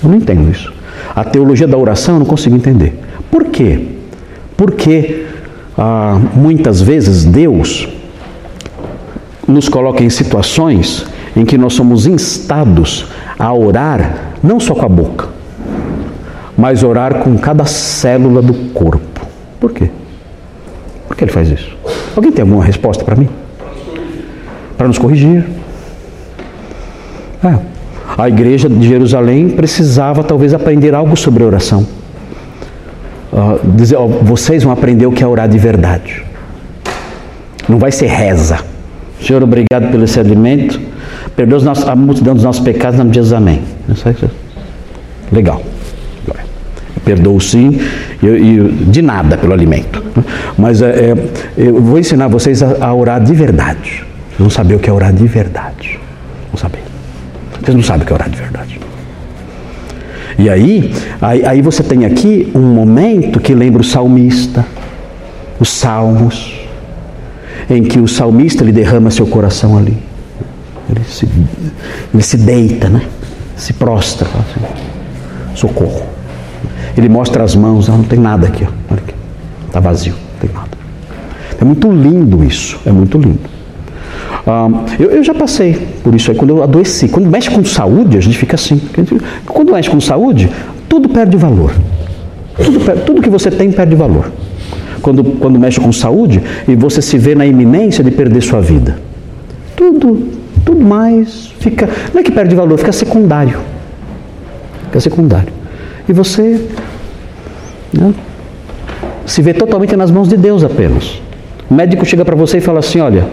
[0.02, 0.72] Eu não entendo isso.
[1.14, 2.98] A teologia da oração eu não consigo entender.
[3.30, 3.88] Por quê?
[4.56, 5.26] Porque
[5.76, 7.88] ah, muitas vezes Deus
[9.46, 13.06] nos coloca em situações em que nós somos instados
[13.38, 15.28] a orar não só com a boca,
[16.56, 19.26] mas orar com cada célula do corpo.
[19.58, 19.90] Por quê?
[21.06, 21.76] Por que ele faz isso?
[22.14, 23.28] Alguém tem alguma resposta para mim?
[24.76, 25.46] Para nos corrigir.
[27.44, 27.54] É.
[28.18, 31.86] A igreja de Jerusalém precisava talvez aprender algo sobre oração.
[33.32, 36.22] Ah, dizer, ó, vocês vão aprender o que é orar de verdade.
[37.68, 38.58] Não vai ser reza.
[39.22, 40.80] Senhor, obrigado pelo esse alimento.
[41.36, 43.62] Perdoa os nossos- a multidão dos nossos pecados, em nome de amém.
[45.30, 45.62] Legal.
[46.24, 46.44] Glória.
[46.96, 47.78] Eu Perdoo sim,
[48.22, 50.02] e, e de nada pelo alimento.
[50.58, 51.14] Mas é, é,
[51.56, 54.04] eu vou ensinar vocês a, a orar de verdade.
[54.30, 56.00] Vocês vão saber o que é orar de verdade.
[56.52, 56.80] Vão saber.
[57.70, 58.80] Vocês não sabem o que é orar de verdade.
[60.36, 64.66] E aí, aí, aí você tem aqui um momento que lembra o salmista,
[65.60, 66.52] os salmos,
[67.68, 69.96] em que o salmista ele derrama seu coração ali.
[70.88, 71.28] Ele se,
[72.12, 73.02] ele se deita, né?
[73.56, 76.02] Se prostra, assim, socorro.
[76.96, 78.72] Ele mostra as mãos, ah, não tem nada aqui, ó.
[78.90, 79.14] olha aqui,
[79.68, 80.70] está vazio, não tem nada.
[81.60, 83.59] É muito lindo isso, é muito lindo.
[84.46, 84.68] Ah,
[84.98, 87.08] eu, eu já passei por isso aí, quando eu adoeci.
[87.08, 88.80] Quando mexe com saúde, a gente fica assim.
[89.46, 90.50] Quando mexe com saúde,
[90.88, 91.72] tudo perde valor.
[92.56, 94.30] Tudo, tudo que você tem perde valor.
[95.02, 98.98] Quando, quando mexe com saúde e você se vê na iminência de perder sua vida.
[99.76, 100.28] Tudo,
[100.64, 101.88] tudo mais fica.
[102.12, 103.58] Não é que perde valor, fica secundário.
[104.92, 105.52] é secundário.
[106.08, 106.60] E você
[107.92, 108.12] né,
[109.24, 111.20] se vê totalmente nas mãos de Deus apenas.
[111.70, 113.26] O médico chega para você e fala assim: Olha,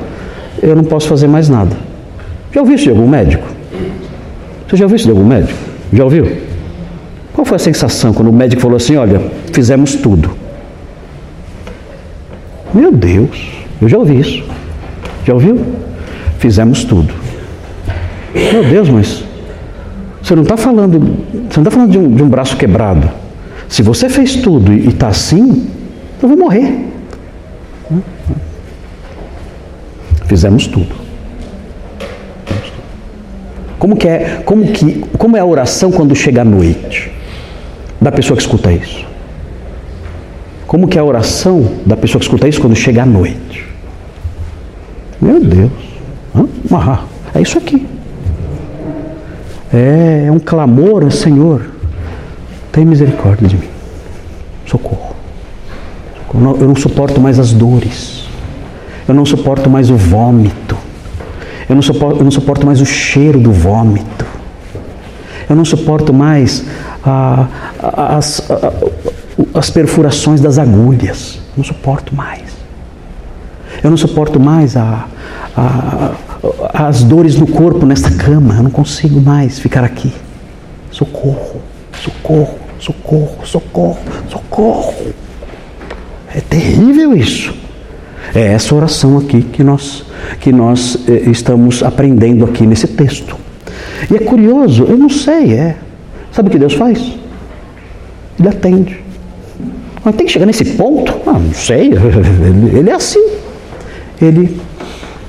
[0.62, 1.76] eu não posso fazer mais nada.
[2.54, 3.48] Já ouviu isso de algum médico?
[4.68, 5.58] Você já ouviu isso de algum médico?
[5.94, 6.38] Já ouviu?
[7.34, 9.22] Qual foi a sensação quando o médico falou assim: Olha,
[9.54, 10.32] fizemos tudo?
[12.74, 13.52] Meu Deus,
[13.82, 14.44] eu já ouvi isso.
[15.26, 15.60] Já ouviu?
[16.40, 17.14] Fizemos tudo.
[18.34, 19.24] Meu Deus, mas
[20.22, 23.10] você não está falando, você não está falando de um, de um, braço quebrado.
[23.70, 25.68] Se você fez tudo e está assim,
[26.22, 26.86] eu vou morrer.
[30.28, 30.94] Fizemos tudo.
[33.80, 37.12] Como que é, como que, como é a oração quando chega à noite
[38.02, 39.06] da pessoa que escuta isso?
[40.66, 43.66] Como que é a oração da pessoa que escuta isso quando chega à noite?
[45.22, 45.72] Meu Deus.
[46.72, 47.88] Ah, é isso aqui.
[49.74, 51.70] É, é um clamor, Senhor,
[52.72, 53.70] tem misericórdia de mim.
[54.66, 55.16] Socorro.
[56.34, 58.27] Eu não suporto mais as dores.
[59.08, 60.78] Eu não suporto mais o vômito.
[61.70, 64.26] Eu não suporto, eu não suporto mais o cheiro do vômito.
[65.50, 66.66] Eu não suporto mais
[67.04, 67.48] ah,
[68.20, 68.42] as,
[69.54, 71.40] as perfurações das agulhas.
[71.56, 72.42] Não suporto mais.
[73.84, 75.06] Eu não suporto mais a,
[75.56, 76.12] a,
[76.74, 78.56] as dores no corpo nesta cama.
[78.56, 80.12] Eu não consigo mais ficar aqui.
[80.92, 81.62] Socorro,
[82.02, 83.98] socorro, socorro, socorro,
[84.30, 84.94] socorro.
[86.34, 87.54] É terrível isso.
[88.38, 90.06] É essa oração aqui que nós,
[90.40, 93.36] que nós eh, estamos aprendendo aqui nesse texto.
[94.12, 95.76] E é curioso, eu não sei, é.
[96.32, 97.18] Sabe o que Deus faz?
[98.40, 99.02] Ele atende.
[100.06, 101.12] Mas tem que chegar nesse ponto?
[101.26, 101.90] Ah, não sei,
[102.78, 103.28] ele é assim.
[104.22, 104.56] Ele,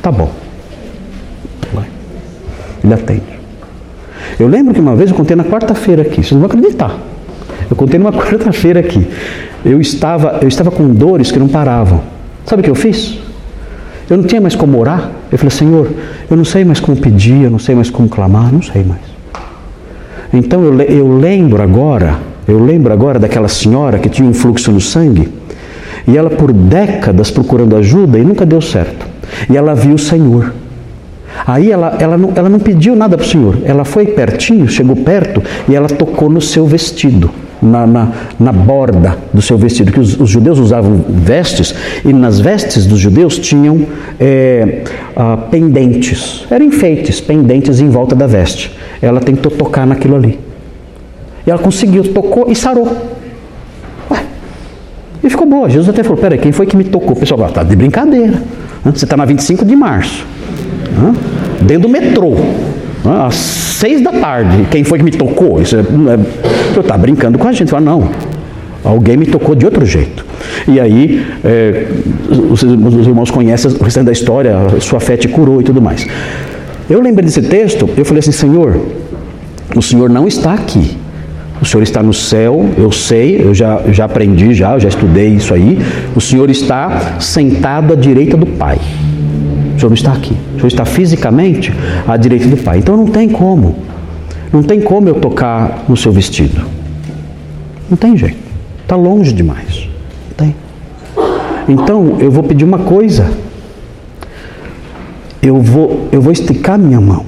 [0.02, 0.30] tá bom.
[1.72, 1.86] Vai.
[2.84, 3.40] Ele atende.
[4.38, 6.94] Eu lembro que uma vez eu contei na quarta-feira aqui, vocês não vão acreditar.
[7.70, 9.08] Eu contei numa quarta-feira aqui.
[9.64, 12.17] Eu estava, eu estava com dores que não paravam.
[12.48, 13.18] Sabe o que eu fiz?
[14.08, 15.10] Eu não tinha mais como orar.
[15.30, 15.86] Eu falei, Senhor,
[16.30, 19.02] eu não sei mais como pedir, eu não sei mais como clamar, não sei mais.
[20.32, 24.80] Então eu, eu lembro agora, eu lembro agora daquela senhora que tinha um fluxo no
[24.80, 25.28] sangue,
[26.06, 29.06] e ela por décadas procurando ajuda e nunca deu certo.
[29.50, 30.54] E ela viu o Senhor.
[31.46, 33.58] Aí ela, ela, não, ela não pediu nada para o Senhor.
[33.62, 37.30] Ela foi pertinho, chegou perto e ela tocou no seu vestido
[37.60, 42.40] na, na, na, borda do seu vestido, que os, os, judeus usavam vestes, e nas
[42.40, 43.86] vestes dos judeus tinham
[44.18, 44.84] é,
[45.16, 48.76] ah, pendentes, eram enfeites, pendentes em volta da veste.
[49.00, 50.38] Ela tentou tocar naquilo ali.
[51.46, 52.86] E ela conseguiu, tocou e sarou.
[54.10, 54.18] Ué,
[55.22, 55.68] e ficou boa.
[55.68, 57.12] Jesus até falou: Peraí, quem foi que me tocou?
[57.12, 58.42] O pessoal está de brincadeira.
[58.84, 60.24] Você está na 25 de março,
[61.60, 62.34] dentro do metrô
[63.10, 65.60] às seis da tarde, quem foi que me tocou?
[65.60, 67.70] Isso é, é, está brincando com a gente.
[67.70, 68.08] Fala, não,
[68.84, 70.24] alguém me tocou de outro jeito.
[70.66, 71.86] E aí, é,
[72.28, 76.06] os, os, irmãos conhecem o restante da história, sua fé te curou e tudo mais.
[76.88, 78.80] Eu lembrei desse texto, eu falei assim, Senhor,
[79.76, 80.96] o Senhor não está aqui.
[81.60, 85.28] O Senhor está no céu, eu sei, eu já, já aprendi, já, eu já estudei
[85.28, 85.78] isso aí.
[86.14, 88.78] O Senhor está sentado à direita do Pai.
[89.78, 90.32] O Senhor não está aqui.
[90.32, 91.72] O Senhor está fisicamente
[92.06, 92.78] à direita do Pai.
[92.78, 93.76] Então não tem como.
[94.52, 96.66] Não tem como eu tocar no seu vestido.
[97.88, 98.38] Não tem jeito.
[98.82, 99.88] Está longe demais.
[100.26, 100.56] Não tem.
[101.68, 103.30] Então eu vou pedir uma coisa.
[105.40, 107.24] Eu vou, eu vou esticar minha mão.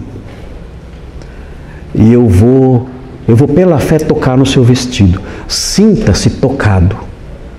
[1.95, 2.89] E eu vou,
[3.29, 5.21] eu vou pela fé tocar no seu vestido.
[5.47, 6.97] Sinta-se tocado.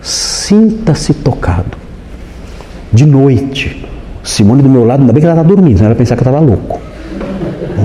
[0.01, 1.77] Sinta-se tocado.
[2.91, 3.89] De noite
[4.31, 6.29] Simone do meu lado, ainda bem que ela está dormindo, senão ela pensar que eu
[6.29, 6.79] estava louco.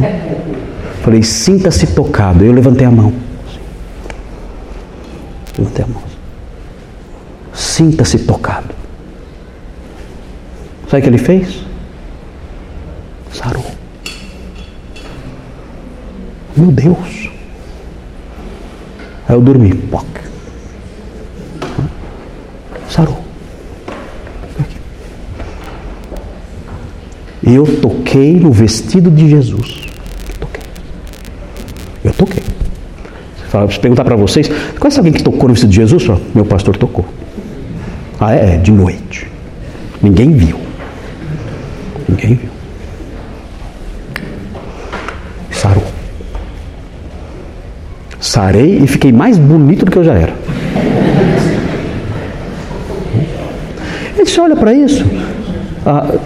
[1.03, 2.45] Falei, sinta-se tocado.
[2.45, 3.13] Eu levantei a mão.
[5.59, 6.03] Levantei a mão.
[7.53, 8.73] Sinta-se tocado.
[10.89, 11.65] Sabe o que ele fez?
[13.33, 13.67] Sarou.
[16.57, 17.29] Meu Deus.
[19.29, 19.75] Aí eu dormi.
[19.75, 20.07] Poc.
[22.89, 23.26] Sarou.
[27.47, 29.87] Eu toquei no vestido de Jesus.
[30.41, 30.63] Toquei.
[32.05, 32.43] Eu toquei.
[33.71, 36.09] Se perguntar para vocês, conhece alguém que tocou no vestido de Jesus?
[36.35, 37.05] Meu pastor tocou.
[38.19, 38.55] Ah, é?
[38.55, 38.57] é?
[38.57, 39.31] De noite.
[40.03, 40.59] Ninguém viu.
[42.09, 42.51] Ninguém viu.
[45.53, 45.85] Sarou.
[48.21, 50.35] Sarei e fiquei mais bonito do que eu já era.
[54.17, 55.05] Ele se olha para isso.
[55.87, 56.19] Ah,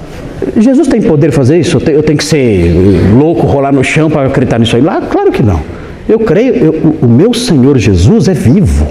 [0.56, 1.78] Jesus tem poder de fazer isso?
[1.88, 2.74] Eu tenho que ser
[3.14, 4.82] louco, rolar no chão para acreditar nisso aí?
[4.82, 5.60] Lá, claro que não.
[6.08, 8.86] Eu creio, eu, o meu Senhor Jesus é vivo.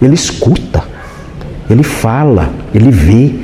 [0.00, 0.84] Ele escuta,
[1.68, 3.34] ele fala, ele vê,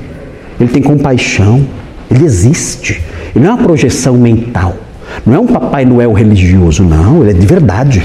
[0.60, 1.66] ele tem compaixão,
[2.10, 3.02] ele existe.
[3.34, 4.76] Ele não é uma projeção mental.
[5.26, 8.02] Não é um Papai Noel religioso, não, ele é de verdade.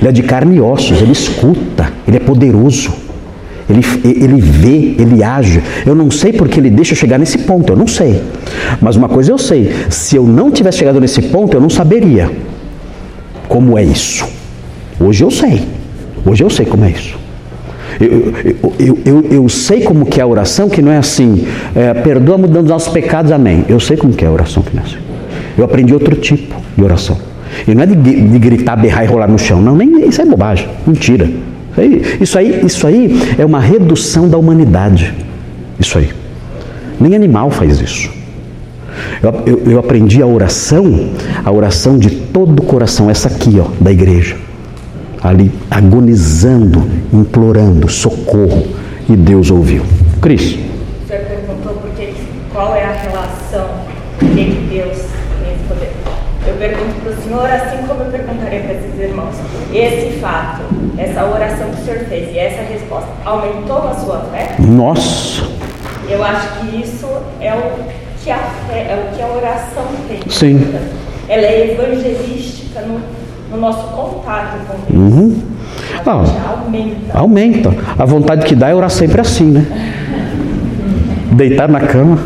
[0.00, 2.92] Ele é de carne e ossos, ele escuta, ele é poderoso.
[3.70, 5.62] Ele, ele vê, ele age.
[5.86, 8.20] Eu não sei porque ele deixa eu chegar nesse ponto, eu não sei.
[8.80, 12.30] Mas uma coisa eu sei: se eu não tivesse chegado nesse ponto, eu não saberia
[13.48, 14.26] como é isso.
[14.98, 15.62] Hoje eu sei.
[16.24, 17.18] Hoje eu sei como é isso.
[18.00, 18.32] Eu,
[18.78, 22.46] eu, eu, eu, sei como que é a oração, que não é assim, é, perdoa-me
[22.46, 23.64] dando nossos pecados, amém.
[23.68, 24.98] Eu sei como que é a oração que não é assim.
[25.58, 27.18] Eu aprendi outro tipo de oração.
[27.66, 29.60] E não é de, de gritar, berrar e rolar no chão.
[29.60, 31.28] Não, nem isso é bobagem, mentira.
[32.20, 35.14] Isso aí, isso aí, é uma redução da humanidade.
[35.78, 36.10] Isso aí.
[37.00, 38.10] Nem animal faz isso.
[39.22, 41.10] Eu, eu, eu, aprendi a oração,
[41.44, 44.36] a oração de todo o coração, essa aqui, ó, da igreja.
[45.22, 48.66] Ali, agonizando, implorando socorro.
[49.08, 49.82] E Deus ouviu.
[50.20, 50.42] Cris.
[50.42, 52.12] O senhor perguntou porque,
[52.52, 53.68] qual é a relação
[54.22, 55.92] entre Deus e esse poder.
[56.46, 59.36] Eu pergunto para o senhor, assim como eu perguntaria para esses irmãos,
[59.72, 60.62] esse fato,
[60.98, 64.56] essa oração que o senhor fez e essa resposta, aumentou a sua fé?
[64.58, 65.48] Nossa!
[66.08, 67.06] Eu acho que isso
[67.40, 67.84] é o
[68.20, 70.20] que a fé, é o que a oração tem.
[70.28, 70.74] Sim.
[71.28, 73.00] Ela é evangelística no,
[73.48, 75.12] no nosso contato com Deus.
[75.14, 75.42] Uhum.
[76.04, 77.18] Ah, aumenta.
[77.18, 77.74] Aumenta.
[77.96, 79.66] A vontade que dá é orar sempre assim, né?
[81.30, 82.18] Deitar na cama,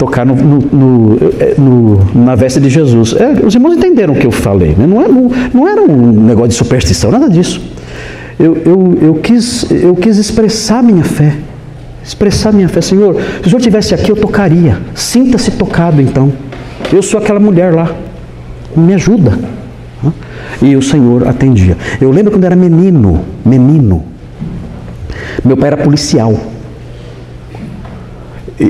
[0.00, 1.18] tocar no, no, no,
[1.58, 3.14] no, na veste de Jesus.
[3.14, 4.70] É, os irmãos entenderam o que eu falei.
[4.70, 4.86] Né?
[4.86, 7.60] Não, é, não, não era um negócio de superstição, nada disso.
[8.38, 11.36] Eu, eu, eu, quis, eu quis expressar minha fé
[12.02, 12.80] expressar minha fé.
[12.80, 14.78] Senhor, se o Senhor estivesse aqui, eu tocaria.
[14.94, 16.32] Sinta-se tocado então.
[16.90, 17.94] Eu sou aquela mulher lá.
[18.74, 19.38] Me ajuda.
[20.62, 21.76] E o Senhor atendia.
[22.00, 24.02] Eu lembro quando era menino, menino.
[25.44, 26.34] Meu pai era policial.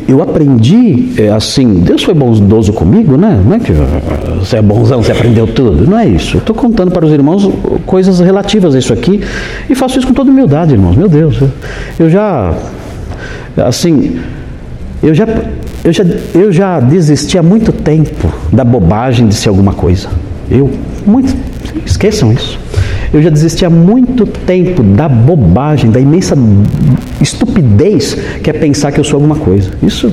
[0.06, 3.42] Eu aprendi é, assim, Deus foi bondoso comigo, né?
[3.44, 3.72] Não é que
[4.38, 5.84] você é bonzão, você aprendeu tudo.
[5.84, 6.38] Não é isso.
[6.38, 7.50] Estou contando para os irmãos
[7.86, 9.20] coisas relativas a isso aqui
[9.68, 10.96] e faço isso com toda humildade, irmãos.
[10.96, 11.40] Meu Deus,
[11.98, 12.54] eu já
[13.56, 14.20] Assim,
[15.02, 15.26] eu já,
[15.82, 20.08] eu, já, eu já desisti há muito tempo da bobagem de ser alguma coisa.
[20.50, 20.70] Eu,
[21.04, 21.34] muito,
[21.84, 22.58] esqueçam isso.
[23.12, 26.36] Eu já desisti há muito tempo da bobagem, da imensa
[27.20, 29.72] estupidez que é pensar que eu sou alguma coisa.
[29.82, 30.12] Isso,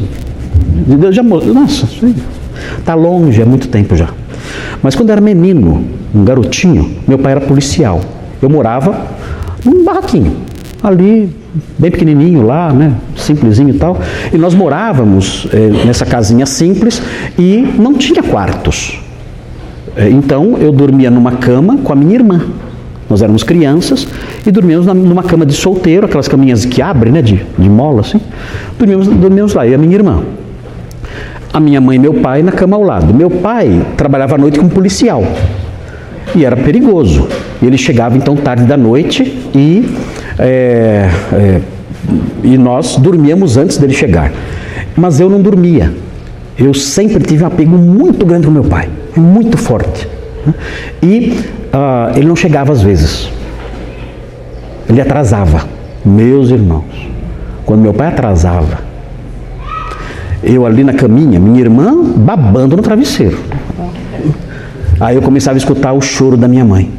[1.12, 1.88] já, nossa,
[2.80, 4.10] está longe há muito tempo já.
[4.82, 5.84] Mas quando eu era menino,
[6.14, 8.02] um garotinho, meu pai era policial.
[8.42, 9.06] Eu morava
[9.64, 10.36] num barraquinho,
[10.82, 11.30] ali
[11.78, 14.00] bem pequenininho lá, né, simplesinho e tal.
[14.34, 17.02] E nós morávamos é, nessa casinha simples
[17.38, 19.00] e não tinha quartos.
[19.96, 22.42] É, então eu dormia numa cama com a minha irmã.
[23.10, 24.08] Nós éramos crianças
[24.46, 28.20] e dormíamos numa cama de solteiro, aquelas caminhas que abrem, né, de, de mola assim.
[28.78, 30.24] Dormíamos, dormíamos lá, e a minha irmã.
[31.54, 33.14] A minha mãe e meu pai na cama ao lado.
[33.14, 35.24] Meu pai trabalhava à noite como policial
[36.36, 37.28] e era perigoso.
[37.62, 39.24] Ele chegava então tarde da noite
[39.56, 39.90] e
[40.38, 41.62] é, é,
[42.44, 44.32] e nós dormíamos antes dele chegar.
[44.96, 45.94] Mas eu não dormia.
[46.58, 50.08] Eu sempre tive um apego muito grande com meu pai, muito forte.
[51.02, 51.38] E
[51.74, 53.30] uh, ele não chegava às vezes.
[54.90, 55.68] Ele atrasava.
[56.06, 56.86] Meus irmãos,
[57.66, 58.80] quando meu pai atrasava,
[60.42, 63.38] eu ali na caminha, minha irmã babando no travesseiro.
[65.00, 66.92] Aí eu começava a escutar o choro da minha mãe.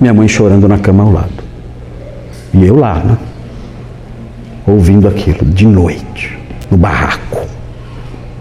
[0.00, 1.42] Minha mãe chorando na cama ao lado.
[2.54, 3.18] E eu lá, né?
[4.66, 6.38] Ouvindo aquilo, de noite,
[6.70, 7.46] no barraco,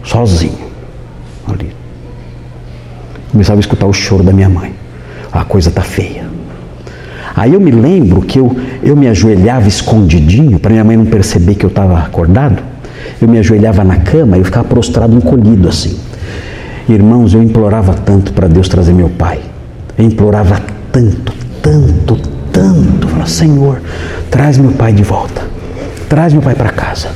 [0.04, 0.70] sozinho,
[1.48, 1.74] ali.
[3.32, 4.81] Começava a escutar o choro da minha mãe.
[5.32, 6.26] A coisa tá feia.
[7.36, 11.56] Aí eu me lembro que eu, eu me ajoelhava escondidinho, para minha mãe não perceber
[11.56, 12.62] que eu estava acordado.
[13.22, 15.98] Eu me ajoelhava na cama e eu ficava prostrado, encolhido assim.
[16.90, 19.40] Irmãos, eu implorava tanto para Deus trazer meu pai.
[19.98, 20.60] Eu implorava
[20.92, 22.18] tanto, tanto,
[22.52, 23.08] tanto.
[23.08, 23.82] Fala, Senhor,
[24.30, 25.42] traz meu pai de volta.
[26.10, 27.10] Traz meu pai para casa.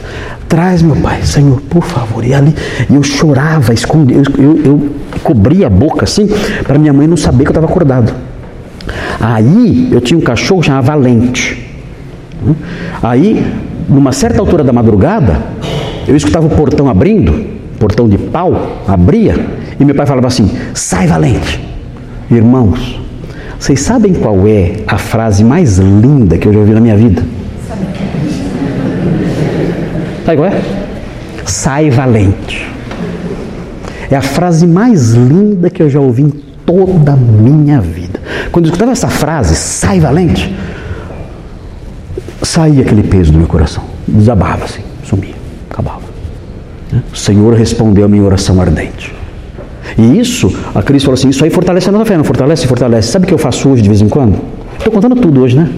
[0.55, 2.23] Traz meu pai, Senhor, por favor.
[2.23, 2.55] E ali
[2.89, 4.89] eu chorava, escondia, eu, eu,
[5.21, 6.29] cobria a boca assim,
[6.63, 8.13] para minha mãe não saber que eu estava acordado.
[9.19, 11.61] Aí eu tinha um cachorro chamado Valente.
[13.03, 13.45] Aí,
[13.89, 15.41] numa certa altura da madrugada,
[16.07, 17.47] eu escutava o portão abrindo,
[17.77, 19.35] portão de pau, abria,
[19.77, 21.59] e meu pai falava assim: sai valente.
[22.31, 22.97] Irmãos,
[23.59, 27.21] vocês sabem qual é a frase mais linda que eu já ouvi na minha vida?
[30.25, 30.61] Sabe qual é?
[31.45, 32.67] Sai valente.
[34.09, 36.29] É a frase mais linda que eu já ouvi em
[36.65, 38.19] toda a minha vida.
[38.51, 40.53] Quando eu escutava essa frase, sai valente,
[42.41, 45.35] saía aquele peso do meu coração, desabava assim, sumia,
[45.69, 46.01] acabava.
[47.13, 49.13] O Senhor respondeu a minha oração ardente.
[49.97, 52.67] E isso, a Cris falou assim: Isso aí fortalece a nossa fé, não fortalece?
[52.67, 53.11] Fortalece.
[53.11, 54.39] Sabe o que eu faço hoje de vez em quando?
[54.77, 55.69] Estou contando tudo hoje, né?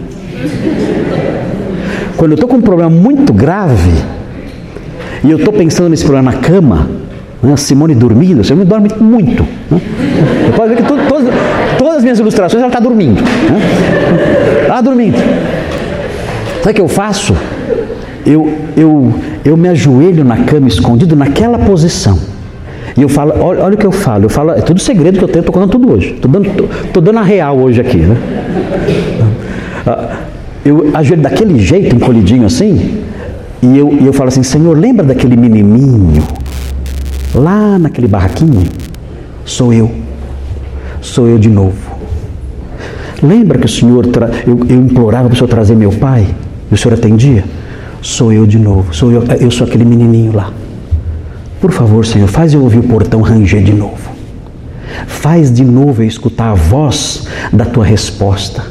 [2.16, 3.92] Quando eu estou com um problema muito grave
[5.24, 6.88] e eu estou pensando nesse problema na cama,
[7.42, 9.44] né, Simone dormindo, Simone dorme muito.
[9.70, 9.82] Né?
[10.48, 11.34] Eu posso ver que tudo, todas,
[11.78, 13.22] todas, as minhas ilustrações ela está dormindo.
[13.22, 14.62] Né?
[14.64, 15.18] Está dormindo.
[16.58, 17.36] Sabe o que eu faço?
[18.26, 19.14] Eu, eu,
[19.46, 22.20] eu me ajoelho na cama escondido naquela posição.
[22.98, 25.24] E eu falo, olha, olha, o que eu falo, eu falo, é tudo segredo que
[25.24, 26.14] eu tenho, estou contando tudo hoje.
[26.14, 26.64] Estou dando, tô,
[26.94, 28.18] tô, dando a real hoje aqui, né?
[30.66, 32.97] Eu ajoelho daquele jeito, encolhidinho assim,
[33.62, 36.24] e eu, e eu falo assim, Senhor, lembra daquele menininho
[37.34, 38.64] lá naquele barraquinho?
[39.46, 39.92] Sou eu.
[41.02, 41.78] Sou eu de novo.
[43.22, 44.30] Lembra que o Senhor, tra...
[44.46, 46.28] eu, eu implorava para o Senhor trazer meu pai?
[46.70, 47.44] E o Senhor atendia?
[48.02, 48.94] Sou eu de novo.
[48.94, 50.52] Sou eu, eu sou aquele menininho lá.
[51.60, 54.12] Por favor, Senhor, faz eu ouvir o portão ranger de novo.
[55.08, 58.64] Faz de novo eu escutar a voz da tua resposta,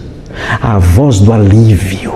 [0.61, 2.15] a voz do alívio,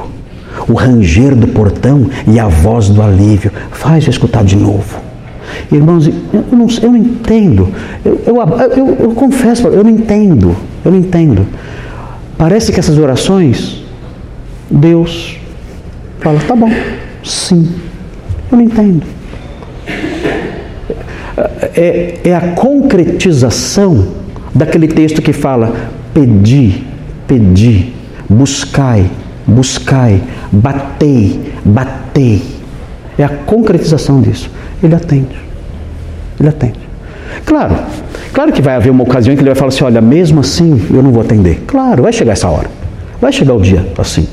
[0.71, 3.51] o ranger do portão e a voz do alívio.
[3.71, 4.99] Faz eu escutar de novo.
[5.71, 7.69] Irmãos, eu não, eu não entendo,
[8.05, 8.37] eu, eu,
[8.77, 10.55] eu, eu confesso, eu não entendo,
[10.85, 11.47] eu não entendo.
[12.39, 13.83] Parece que essas orações,
[14.71, 15.37] Deus
[16.21, 16.71] fala, tá bom,
[17.25, 17.69] sim,
[18.51, 19.03] eu não entendo
[21.75, 24.09] é, é a concretização
[24.55, 26.85] daquele texto que fala: pedi,
[27.27, 27.93] pedi,
[28.29, 29.07] buscai,
[29.47, 32.43] buscai, batei, batei.
[33.19, 34.51] É a concretização disso.
[34.83, 35.37] Ele atende.
[36.39, 36.81] Ele atende.
[37.45, 37.77] Claro,
[38.33, 40.87] claro que vai haver uma ocasião em que ele vai falar assim: olha, mesmo assim
[40.91, 41.63] eu não vou atender.
[41.67, 42.71] Claro, vai chegar essa hora.
[43.21, 44.27] Vai chegar o dia assim.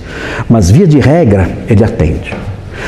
[0.50, 2.34] Mas via de regra, ele atende.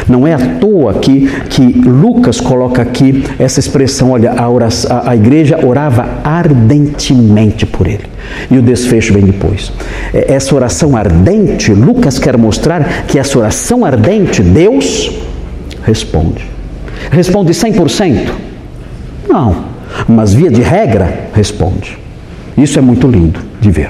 [0.07, 5.11] Não é à toa que, que Lucas coloca aqui essa expressão: olha, a, oração, a,
[5.11, 8.05] a igreja orava ardentemente por ele.
[8.49, 9.71] E o desfecho vem depois.
[10.13, 15.11] É, essa oração ardente, Lucas quer mostrar que essa oração ardente, Deus
[15.83, 16.45] responde.
[17.11, 18.29] Responde 100%?
[19.27, 19.69] Não.
[20.07, 21.97] Mas via de regra, responde.
[22.57, 23.89] Isso é muito lindo de ver.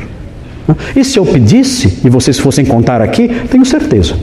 [0.95, 4.15] E se eu pedisse, e vocês fossem contar aqui, tenho certeza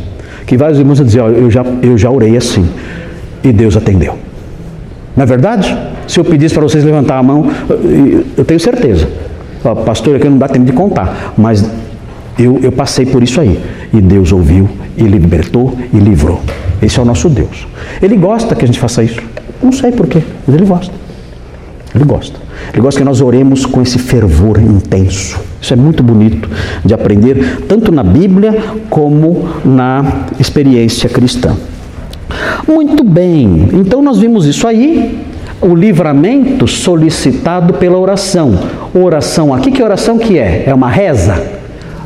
[0.47, 2.67] que vários irmãos dizer, oh, eu já, eu já orei assim
[3.43, 4.17] e Deus atendeu.
[5.17, 5.77] Não é verdade?
[6.07, 7.51] Se eu pedisse para vocês levantar a mão,
[8.37, 9.09] eu tenho certeza.
[9.65, 11.69] Oh, pastor, aqui não dá tempo de contar, mas
[12.39, 13.59] eu, eu passei por isso aí.
[13.93, 16.41] E Deus ouviu, e libertou e livrou.
[16.83, 17.67] Esse é o nosso Deus.
[18.01, 19.21] Ele gosta que a gente faça isso.
[19.63, 20.93] Não sei porquê, mas ele gosta.
[21.97, 22.39] Ele gosta.
[22.73, 25.41] Ele gosta que nós oremos com esse fervor intenso.
[25.61, 26.49] Isso é muito bonito
[26.85, 28.55] de aprender, tanto na Bíblia
[28.91, 31.57] como na experiência cristã.
[32.69, 35.25] Muito bem, então nós vimos isso aí,
[35.61, 38.59] o livramento solicitado pela oração.
[38.95, 40.65] Oração aqui, que oração que é?
[40.67, 41.43] É uma reza?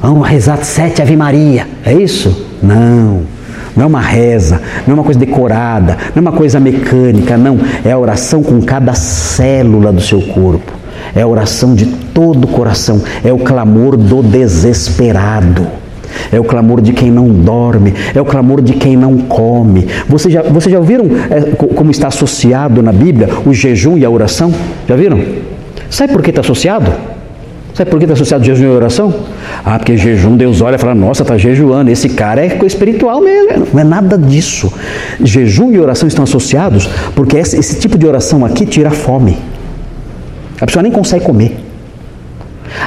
[0.00, 2.46] Vamos rezar sete Ave Maria, é isso?
[2.62, 3.39] Não.
[3.76, 7.58] Não é uma reza, não é uma coisa decorada, não é uma coisa mecânica, não.
[7.84, 10.72] É a oração com cada célula do seu corpo.
[11.14, 13.00] É a oração de todo o coração.
[13.24, 15.66] É o clamor do desesperado.
[16.32, 19.86] É o clamor de quem não dorme, é o clamor de quem não come.
[20.08, 24.10] Vocês já, vocês já ouviram é, como está associado na Bíblia o jejum e a
[24.10, 24.52] oração?
[24.88, 25.20] Já viram?
[25.88, 26.92] Sabe por que está associado?
[27.74, 29.14] Sabe por que está associado jejum e oração?
[29.64, 33.68] Ah, porque jejum, Deus olha e fala, nossa, está jejuando, esse cara é espiritual mesmo.
[33.72, 34.72] Não é nada disso.
[35.22, 39.38] Jejum e oração estão associados porque esse, esse tipo de oração aqui tira fome.
[40.60, 41.56] A pessoa nem consegue comer.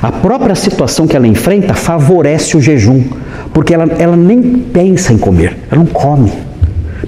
[0.01, 3.03] A própria situação que ela enfrenta favorece o jejum,
[3.53, 6.31] porque ela, ela nem pensa em comer, ela não come.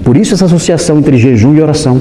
[0.04, 2.00] Por isso essa associação entre jejum e oração.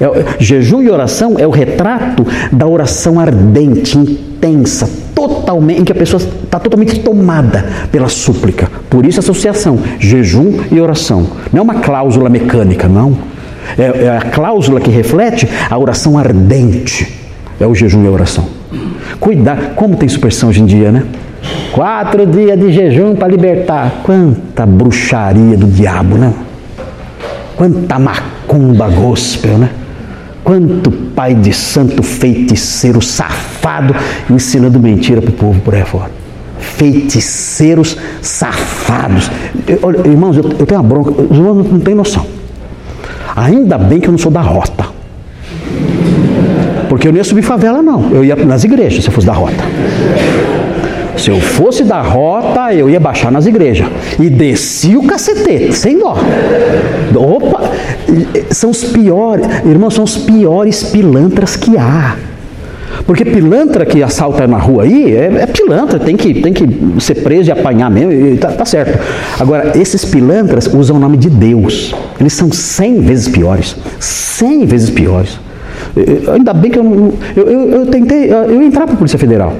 [0.00, 0.06] É,
[0.38, 6.22] jejum e oração é o retrato da oração ardente, intensa, totalmente, em que a pessoa
[6.22, 8.70] está totalmente tomada pela súplica.
[8.88, 11.26] Por isso associação, jejum e oração.
[11.52, 13.16] Não é uma cláusula mecânica, não.
[13.76, 17.18] É, é a cláusula que reflete a oração ardente.
[17.60, 18.46] É o jejum e a oração.
[19.18, 21.02] Cuidar, como tem superstição hoje em dia, né?
[21.72, 24.02] Quatro dias de jejum para libertar.
[24.04, 26.32] Quanta bruxaria do diabo, né?
[27.56, 27.98] Quanta
[28.48, 29.70] macumba gospel, né?
[30.42, 33.94] Quanto pai de santo feiticeiro safado
[34.30, 36.10] ensinando mentira para o povo por aí fora.
[36.58, 39.30] Feiticeiros safados.
[39.82, 41.10] olha, irmãos, eu, eu, tenho uma bronca.
[41.10, 42.24] Os irmãos não têm noção.
[43.36, 44.86] Ainda bem que eu não sou da rota.
[46.88, 48.10] Porque eu não ia subir favela, não.
[48.10, 49.62] Eu ia nas igrejas se eu fosse da rota.
[51.18, 53.88] Se eu fosse da rota, eu ia baixar nas igrejas.
[54.18, 56.16] E desci o cacetete, sem dó.
[57.14, 57.72] Opa!
[58.50, 62.16] São os piores, irmãos, são os piores pilantras que há.
[63.04, 66.66] Porque pilantra que assalta na rua aí é, é, pilantra, tem que, tem que
[67.00, 68.98] ser preso e apanhar mesmo, e tá, tá, certo.
[69.40, 71.94] Agora, esses pilantras usam o nome de Deus.
[72.20, 73.76] Eles são cem vezes piores.
[73.98, 75.38] Cem vezes piores.
[76.32, 77.12] Ainda bem que eu não.
[77.34, 78.30] Eu, eu, eu tentei.
[78.30, 79.54] Eu ia entrar para a Polícia Federal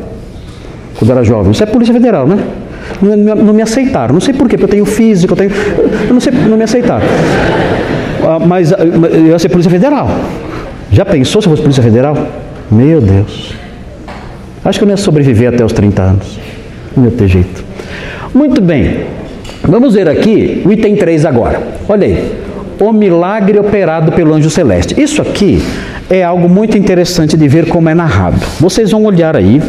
[0.98, 1.52] quando era jovem.
[1.52, 2.38] Isso é Polícia Federal, né?
[3.00, 4.12] Não, não, me aceitaram.
[4.12, 5.50] Não sei porquê, porque eu tenho físico, eu tenho.
[6.08, 7.06] Eu não sei, não me aceitaram.
[8.22, 10.10] Ah, mas ah, eu ia ser Polícia Federal.
[10.90, 12.16] Já pensou se eu fosse Polícia Federal?
[12.70, 13.54] Meu Deus.
[14.64, 16.38] Acho que eu não ia sobreviver até os 30 anos.
[16.96, 17.64] Não ia ter jeito.
[18.34, 19.06] Muito bem.
[19.62, 21.62] Vamos ver aqui o item 3 agora.
[21.88, 22.32] Olha aí.
[22.80, 25.00] O milagre operado pelo anjo celeste.
[25.00, 25.62] Isso aqui
[26.10, 28.40] é algo muito interessante de ver como é narrado.
[28.58, 29.60] Vocês vão olhar aí,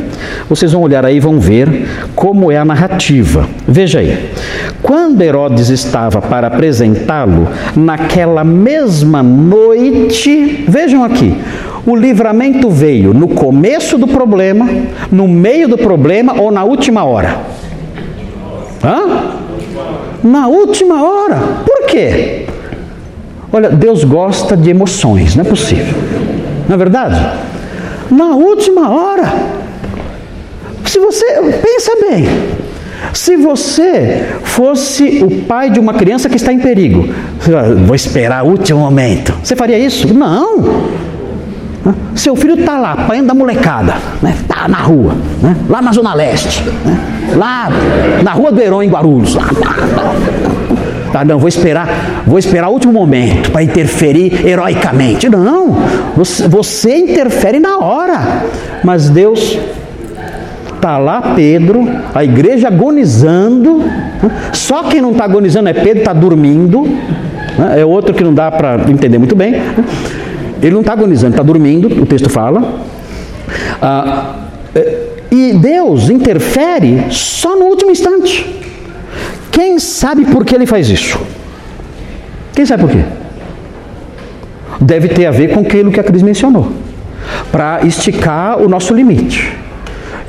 [0.48, 3.48] vocês vão olhar aí e vão ver como é a narrativa.
[3.68, 4.32] Veja aí.
[4.82, 11.36] Quando Herodes estava para apresentá-lo, naquela mesma noite, vejam aqui,
[11.86, 14.68] o livramento veio no começo do problema,
[15.12, 17.38] no meio do problema ou na última hora?
[18.82, 19.34] Hã?
[20.24, 21.38] Na última hora.
[21.66, 22.46] Por quê?
[23.52, 25.96] Olha, Deus gosta de emoções, não é possível.
[26.70, 27.20] É verdade?
[28.12, 29.24] Na última hora.
[30.86, 31.26] Se você
[31.62, 32.28] pensa bem,
[33.14, 37.08] se você fosse o pai de uma criança que está em perigo,
[37.86, 39.34] vou esperar o último momento.
[39.44, 40.14] Você faria isso?
[40.14, 40.90] Não.
[42.16, 44.36] Seu filho está lá, apanhando da molecada, né?
[44.48, 45.56] Tá na rua, né?
[45.70, 47.00] lá na Zona Leste, né?
[47.36, 47.70] lá
[48.22, 49.34] na Rua do Herói em Guarulhos.
[49.34, 50.16] Lá, lá, lá.
[51.12, 55.28] Tá, não, vou esperar, vou esperar o último momento para interferir heroicamente.
[55.30, 55.76] Não,
[56.16, 58.46] você, você interfere na hora.
[58.84, 59.58] Mas Deus
[60.80, 61.86] Está lá Pedro,
[62.16, 63.84] a igreja agonizando.
[64.54, 66.84] Só quem não está agonizando é Pedro, está dormindo.
[66.84, 67.82] Né?
[67.82, 69.56] É outro que não dá para entender muito bem.
[70.62, 72.76] Ele não está agonizando, está dormindo, o texto fala.
[73.82, 74.36] Ah,
[74.74, 78.59] é, e Deus interfere só no último instante.
[79.60, 81.20] Quem sabe por que ele faz isso?
[82.56, 83.04] Quem sabe por quê?
[84.80, 86.72] Deve ter a ver com aquilo que a Cris mencionou
[87.52, 89.54] para esticar o nosso limite.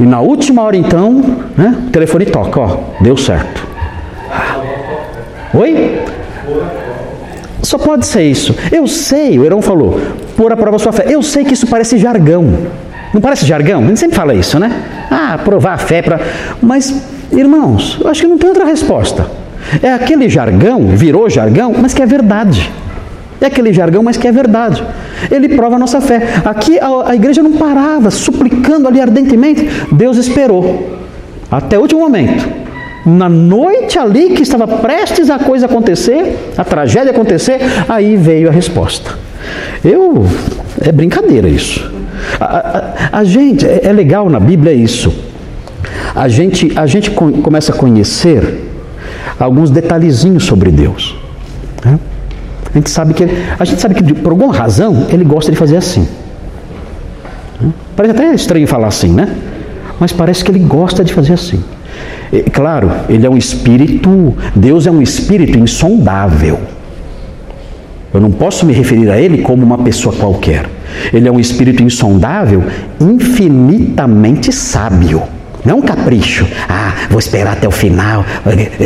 [0.01, 1.22] E na última hora, então,
[1.57, 3.64] né, o telefone toca, ó, deu certo.
[5.55, 6.03] Oi?
[7.62, 8.53] Só pode ser isso.
[8.72, 10.01] Eu sei, o Herão falou,
[10.37, 11.05] pôr a prova sua fé.
[11.09, 12.53] Eu sei que isso parece jargão.
[13.14, 13.81] Não parece jargão?
[13.85, 14.72] A gente sempre fala isso, né?
[15.09, 16.18] Ah, provar a fé para.
[16.61, 19.26] Mas, irmãos, eu acho que não tem outra resposta.
[19.83, 22.70] É aquele jargão, virou jargão, mas que é verdade.
[23.41, 24.85] É aquele jargão, mas que é verdade.
[25.31, 26.20] Ele prova a nossa fé.
[26.45, 29.68] Aqui a, a igreja não parava, suplicando ali ardentemente.
[29.91, 30.99] Deus esperou
[31.51, 32.47] até o último momento.
[33.07, 37.59] Na noite ali que estava prestes a coisa acontecer, a tragédia acontecer,
[37.89, 39.18] aí veio a resposta.
[39.83, 40.26] Eu.
[40.83, 41.91] É brincadeira isso.
[42.39, 45.30] A, a, a gente, é, é legal na Bíblia isso.
[46.14, 48.68] A gente, a gente começa a conhecer
[49.38, 51.16] alguns detalhezinhos sobre Deus.
[51.84, 51.99] Né?
[52.72, 53.24] A gente sabe que
[53.59, 56.07] a gente sabe que por alguma razão ele gosta de fazer assim.
[57.61, 57.72] Né?
[57.97, 59.34] Parece até estranho falar assim, né?
[59.99, 61.62] Mas parece que ele gosta de fazer assim.
[62.32, 66.61] E, claro, ele é um espírito, Deus é um espírito insondável.
[68.12, 70.68] Eu não posso me referir a ele como uma pessoa qualquer.
[71.12, 72.64] Ele é um espírito insondável,
[73.01, 75.22] infinitamente sábio.
[75.64, 76.46] Não é um capricho.
[76.68, 78.24] Ah, vou esperar até o final.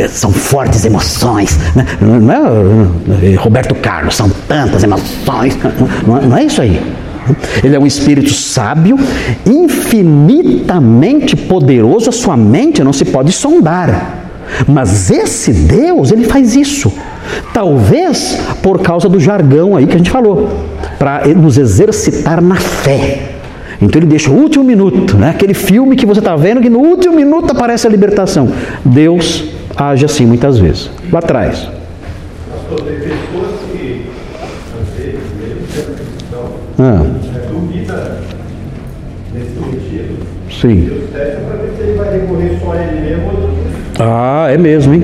[0.09, 1.57] São fortes emoções.
[2.01, 5.57] Não é Roberto Carlos, são tantas emoções.
[6.05, 6.81] Não é isso aí.
[7.63, 8.99] Ele é um espírito sábio,
[9.45, 12.09] infinitamente poderoso.
[12.09, 14.21] A sua mente não se pode sondar.
[14.67, 16.93] Mas esse Deus, ele faz isso.
[17.51, 20.67] Talvez por causa do jargão aí que a gente falou,
[20.99, 23.34] para nos exercitar na fé.
[23.81, 25.29] Então ele deixa o último minuto, né?
[25.29, 28.49] aquele filme que você está vendo que no último minuto aparece a libertação.
[28.83, 29.45] Deus
[29.75, 30.89] age assim muitas vezes.
[31.11, 31.67] Lá atrás.
[36.77, 37.05] Ah.
[37.51, 38.17] Duvida
[39.33, 40.17] nesse sentido.
[40.61, 40.89] Sim.
[43.97, 45.03] Ah, é mesmo, hein?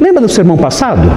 [0.00, 1.10] Lembra do sermão passado?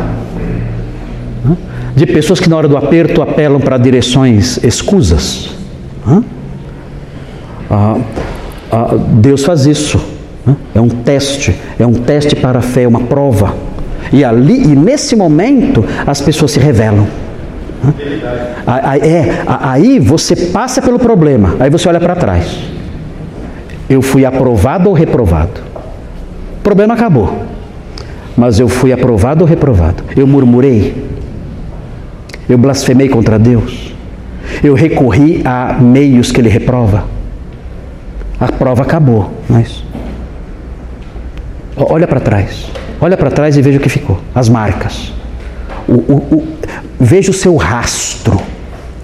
[1.95, 5.49] De pessoas que na hora do aperto apelam para direções escusas.
[6.07, 6.23] Hã?
[7.71, 7.97] Ah,
[8.69, 9.97] ah, Deus faz isso.
[10.45, 10.55] Né?
[10.75, 13.55] É um teste, é um teste para a fé, é uma prova.
[14.11, 17.07] E ali, e nesse momento, as pessoas se revelam.
[18.67, 22.59] Aí, é, aí você passa pelo problema, aí você olha para trás.
[23.89, 25.61] Eu fui aprovado ou reprovado?
[26.59, 27.43] O problema acabou.
[28.37, 30.03] Mas eu fui aprovado ou reprovado?
[30.15, 30.93] Eu murmurei?
[32.47, 33.93] Eu blasfemei contra Deus?
[34.63, 37.05] Eu recorri a meios que Ele reprova?
[38.41, 39.83] A prova acabou, mas.
[41.77, 42.71] Olha para trás.
[42.99, 44.19] Olha para trás e veja o que ficou.
[44.33, 45.13] As marcas.
[45.87, 46.47] O, o, o,
[46.99, 48.41] veja o seu rastro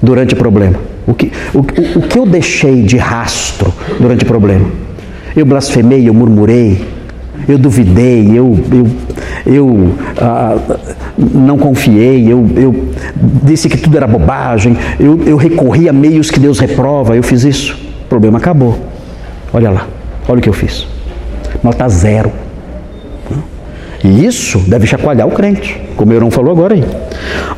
[0.02, 0.80] durante o problema.
[1.06, 4.72] O que, o, o, que eu deixei de rastro durante o problema?
[5.36, 6.84] Eu blasfemei, eu murmurei,
[7.48, 8.88] eu duvidei, eu, eu,
[9.46, 10.58] eu ah,
[11.16, 12.90] não confiei, eu, eu
[13.44, 17.44] disse que tudo era bobagem, eu, eu recorri a meios que Deus reprova, eu fiz
[17.44, 17.78] isso.
[18.06, 18.97] O problema acabou.
[19.54, 19.88] Olha lá,
[20.28, 20.86] olha o que eu fiz.
[21.64, 22.32] Nota zero.
[24.04, 26.84] E isso deve chacoalhar o crente, como o Eurão falou agora aí.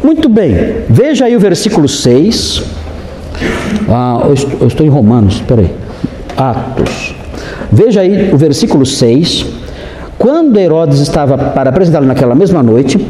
[0.04, 2.64] Muito bem, veja aí o versículo 6.
[3.90, 4.22] Ah,
[4.60, 5.72] eu estou em Romanos, espera aí.
[6.38, 7.16] Atos.
[7.72, 9.46] Veja aí o versículo 6.
[10.18, 13.06] Quando Herodes estava para apresentá-lo naquela mesma noite,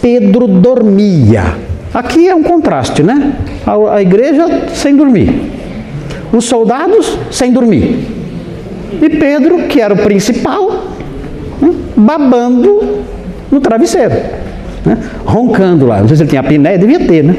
[0.00, 1.54] Pedro dormia.
[1.92, 3.32] Aqui é um contraste, né?
[3.66, 5.50] A, a igreja sem dormir,
[6.32, 8.17] os soldados sem dormir,
[8.92, 10.68] e Pedro, que era o principal,
[11.60, 11.74] né?
[11.96, 13.02] babando
[13.50, 14.14] no travesseiro,
[14.84, 14.98] né?
[15.24, 16.00] roncando lá.
[16.00, 17.36] Não sei se ele tinha apneia, devia ter, né?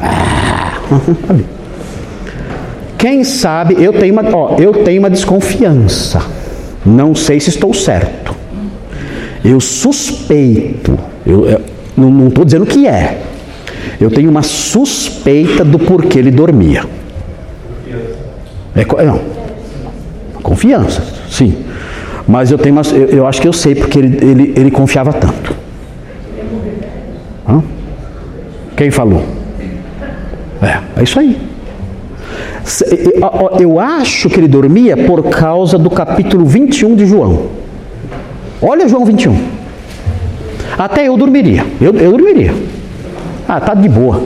[0.00, 0.80] Ah,
[2.98, 6.22] Quem sabe, eu tenho, uma, ó, eu tenho uma desconfiança.
[6.84, 8.34] Não sei se estou certo.
[9.44, 11.60] Eu suspeito, eu, eu
[11.96, 13.20] não estou dizendo que é.
[14.00, 16.84] Eu tenho uma suspeita do porquê ele dormia.
[18.74, 19.20] É, não,
[20.46, 21.64] confiança, sim.
[22.26, 25.54] Mas eu, tenho eu, eu acho que eu sei porque ele, ele, ele confiava tanto.
[27.48, 27.62] Hã?
[28.76, 29.24] Quem falou?
[30.62, 31.36] É, é isso aí.
[33.60, 37.46] Eu acho que ele dormia por causa do capítulo 21 de João.
[38.62, 39.36] Olha João 21.
[40.78, 41.64] Até eu dormiria.
[41.80, 42.54] Eu, eu dormiria.
[43.48, 44.22] Ah, tá de boa.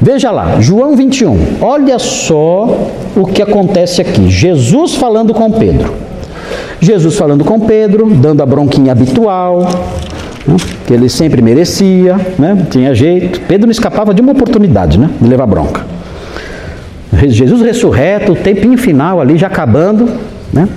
[0.00, 1.58] Veja lá, João 21.
[1.60, 4.30] Olha só o que acontece aqui.
[4.30, 5.92] Jesus falando com Pedro.
[6.80, 9.60] Jesus falando com Pedro, dando a bronquinha habitual,
[10.46, 10.56] né,
[10.86, 13.40] que ele sempre merecia, né, tinha jeito.
[13.42, 15.84] Pedro não escapava de uma oportunidade né, de levar bronca.
[17.28, 20.08] Jesus ressurreto, o tempinho final ali já acabando,
[20.52, 20.68] né,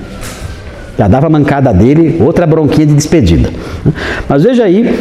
[0.97, 3.49] já dava a mancada dele, outra bronquinha de despedida.
[4.27, 4.99] Mas veja aí,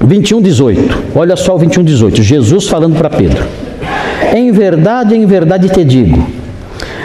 [0.00, 0.98] 21, 18.
[1.14, 2.22] Olha só o 21, 18.
[2.22, 3.42] Jesus falando para Pedro:
[4.34, 6.26] Em verdade, em verdade te digo,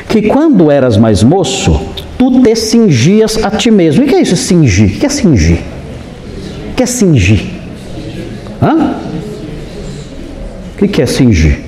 [0.10, 1.80] que quando eras mais moço,
[2.18, 4.04] tu te cingias a ti mesmo.
[4.04, 4.96] O que é isso, cingir?
[4.96, 5.60] O que é cingir?
[6.72, 7.46] O que é cingir?
[8.62, 8.96] Hã?
[10.82, 11.60] O que é cingir?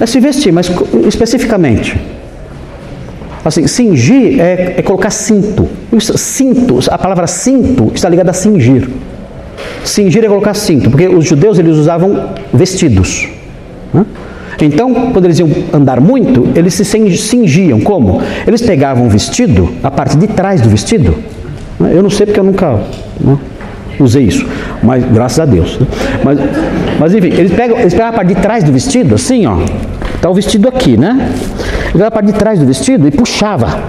[0.00, 0.70] É se vestir, mas
[1.06, 2.00] especificamente.
[3.44, 5.68] Assim, cingir é, é colocar cinto.
[5.98, 8.88] Cinto, a palavra cinto está ligada a cingir.
[9.84, 13.28] Cingir é colocar cinto, porque os judeus eles usavam vestidos.
[13.92, 14.06] Né?
[14.62, 17.80] Então, quando eles iam andar muito, eles se cingiam.
[17.80, 18.20] Como?
[18.46, 21.14] Eles pegavam o vestido, a parte de trás do vestido.
[21.80, 22.80] Eu não sei porque eu nunca
[23.20, 23.38] né,
[23.98, 24.46] usei isso,
[24.82, 25.78] mas graças a Deus.
[25.78, 25.86] Né?
[26.22, 26.38] Mas,
[26.98, 29.56] mas enfim, eles pegam, eles pegam a parte de trás do vestido, assim, ó.
[30.14, 31.32] Está o vestido aqui, né?
[31.84, 33.82] Ele pegava a parte de trás do vestido e puxava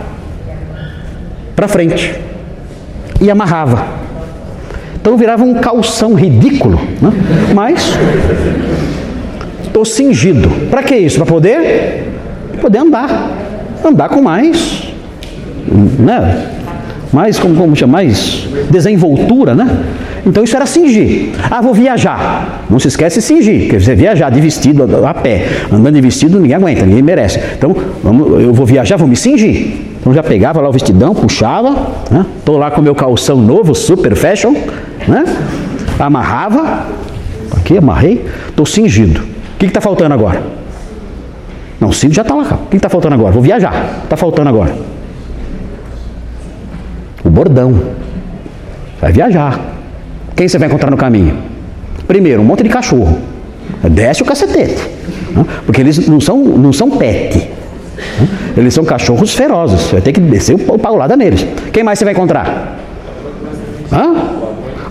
[1.56, 2.18] para frente
[3.20, 3.86] e amarrava.
[4.96, 7.12] Então virava um calção ridículo, né?
[7.56, 7.98] mas
[9.72, 10.50] estou cingido.
[10.70, 11.18] Para que isso?
[11.18, 12.12] Para poder
[12.62, 13.32] poder andar,
[13.84, 14.84] andar com mais,
[15.98, 16.48] né?
[17.12, 17.94] Mais como, como chama?
[17.94, 19.84] Mais desenvoltura, né?
[20.26, 21.32] Então isso era cingir.
[21.50, 22.64] Ah, vou viajar.
[22.70, 26.40] Não se esquece de cingir, porque você viajar de vestido a pé, andando de vestido,
[26.40, 27.40] ninguém aguenta, ninguém merece.
[27.58, 29.74] Então, vamos, eu vou viajar, vou me cingir.
[30.00, 31.76] Então já pegava lá o vestidão, puxava,
[32.10, 32.26] né?
[32.46, 34.54] Tô lá com meu calção novo, super fashion,
[35.08, 35.26] né?
[36.00, 36.88] Amarrava,
[37.52, 39.31] aqui amarrei, estou cingido.
[39.62, 40.42] Que está faltando agora?
[41.80, 42.60] Não, o já está lá.
[42.64, 43.32] O que está faltando agora?
[43.32, 44.02] Vou viajar.
[44.04, 44.76] Está faltando agora?
[47.24, 47.80] O bordão.
[49.00, 49.60] Vai viajar.
[50.36, 51.38] Quem você vai encontrar no caminho?
[52.08, 53.20] Primeiro, um monte de cachorro.
[53.84, 54.82] Desce o cacetete.
[55.30, 55.46] Né?
[55.64, 57.38] Porque eles não são, não são pet.
[57.38, 58.28] Né?
[58.58, 59.80] Eles são cachorros ferozes.
[59.82, 61.46] Você vai ter que descer o paulada neles.
[61.72, 62.80] Quem mais você vai encontrar?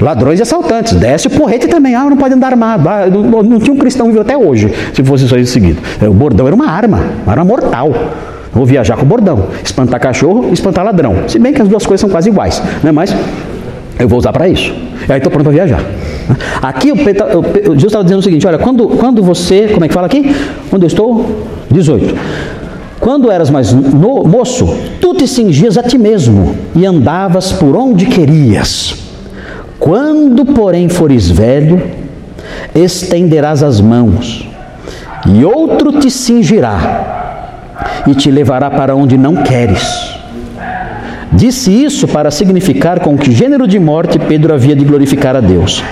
[0.00, 0.94] Ladrões e assaltantes.
[0.94, 1.94] Desce o porrete também.
[1.94, 2.88] Ah, não pode andar armado.
[2.88, 5.80] Ah, não, não, tinha um cristão vivo até hoje, se fosse isso aí seguido.
[6.00, 7.92] É, o bordão era uma arma, uma arma mortal.
[8.52, 9.46] Vou viajar com o bordão.
[9.62, 11.28] Espantar cachorro, espantar ladrão.
[11.28, 12.60] Se bem que as duas coisas são quase iguais.
[12.82, 12.90] Né?
[12.90, 13.14] Mas
[13.98, 14.72] Eu vou usar para isso.
[15.06, 15.80] E aí estou pronto para viajar.
[16.62, 16.96] Aqui o o
[17.74, 20.34] Jesus estava dizendo o seguinte: olha, quando, quando você, como é que fala aqui?
[20.70, 21.44] Quando eu estou?
[21.70, 22.14] 18.
[22.98, 24.66] Quando eras mais no- moço,
[25.00, 28.94] tu te cingias a ti mesmo e andavas por onde querias.
[29.80, 31.82] Quando, porém, fores velho,
[32.74, 34.46] estenderás as mãos,
[35.26, 37.56] e outro te cingirá
[38.06, 40.14] e te levará para onde não queres.
[41.32, 45.82] Disse isso para significar com que gênero de morte Pedro havia de glorificar a Deus.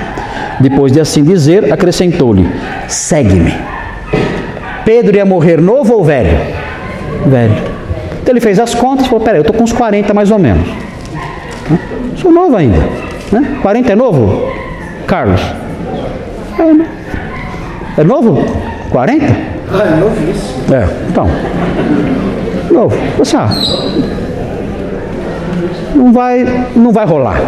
[0.60, 2.46] Depois de assim dizer, acrescentou-lhe:
[2.88, 3.54] Segue-me.
[4.84, 6.36] Pedro ia morrer novo ou velho?
[7.26, 7.54] Velho.
[8.20, 10.38] Então ele fez as contas e falou: Peraí, eu estou com uns 40 mais ou
[10.38, 10.68] menos.
[12.16, 13.07] Sou novo ainda.
[13.32, 13.58] Né?
[13.62, 14.52] 40 é novo?
[15.06, 15.40] Carlos?
[16.58, 16.88] É, né?
[17.96, 18.44] É novo?
[18.90, 19.26] 40?
[19.70, 20.74] Ah, é novíssimo.
[20.74, 21.28] É, então.
[22.70, 22.96] Novo.
[23.36, 23.50] Ah,
[25.94, 27.40] não vai, não vai rolar.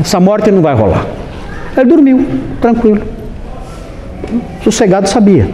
[0.00, 1.06] Essa morte não vai rolar.
[1.76, 2.26] Ele dormiu,
[2.60, 3.02] tranquilo.
[4.62, 5.48] Sossegado sabia.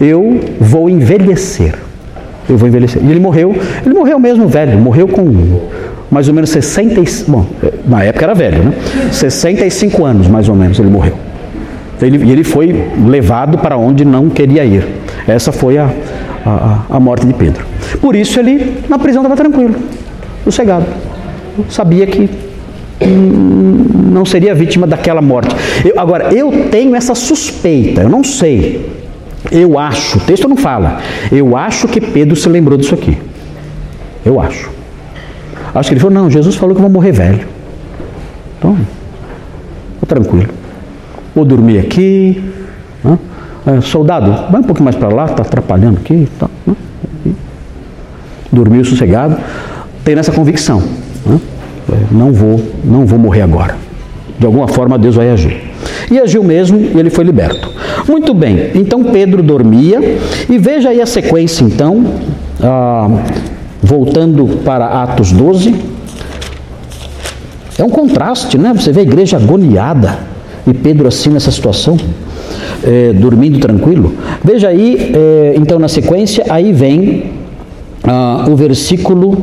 [0.00, 1.74] Eu vou envelhecer.
[2.48, 3.02] Eu vou envelhecer.
[3.02, 3.54] E ele morreu,
[3.84, 5.22] ele morreu mesmo velho, morreu com
[6.10, 7.46] mais ou menos 65, bom,
[7.86, 8.72] na época era velho, né?
[9.10, 11.14] 65 anos mais ou menos ele morreu.
[12.00, 14.84] Ele, e ele foi levado para onde não queria ir.
[15.26, 15.88] Essa foi a,
[16.44, 17.64] a, a morte de Pedro.
[18.00, 19.74] Por isso ele na prisão estava tranquilo,
[20.44, 20.84] sossegado.
[21.70, 22.28] Sabia que
[23.00, 25.54] hum, não seria vítima daquela morte.
[25.84, 28.90] Eu- agora, eu tenho essa suspeita, eu não sei.
[29.52, 30.98] Eu acho, o texto não fala.
[31.30, 33.16] Eu acho que Pedro se lembrou disso aqui.
[34.24, 34.70] Eu acho.
[35.74, 37.46] Acho que ele falou: não, Jesus falou que eu vou morrer velho.
[38.58, 38.76] Então,
[40.00, 40.48] tô tranquilo.
[41.34, 42.42] Vou dormir aqui.
[43.02, 43.18] né?
[43.66, 46.28] É, soldado, vai um pouquinho mais para lá, está atrapalhando aqui.
[46.38, 46.74] Tá, né?
[48.52, 49.36] Dormiu sossegado.
[50.04, 50.82] Tem essa convicção.
[51.26, 51.40] né?
[52.10, 53.76] Não vou, não vou morrer agora.
[54.38, 55.62] De alguma forma Deus vai agir.
[56.10, 57.70] E agiu mesmo e ele foi liberto.
[58.08, 60.18] Muito bem, então Pedro dormia.
[60.48, 62.04] E veja aí a sequência então.
[62.62, 63.08] ah,
[63.84, 65.74] voltando para Atos 12.
[67.78, 68.72] É um contraste, né?
[68.72, 70.18] Você vê a igreja agoniada
[70.66, 71.96] e Pedro assim nessa situação,
[72.82, 74.14] é, dormindo tranquilo.
[74.42, 77.32] Veja aí, é, então na sequência, aí vem
[78.02, 79.36] ah, o versículo.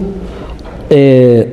[0.90, 1.48] é,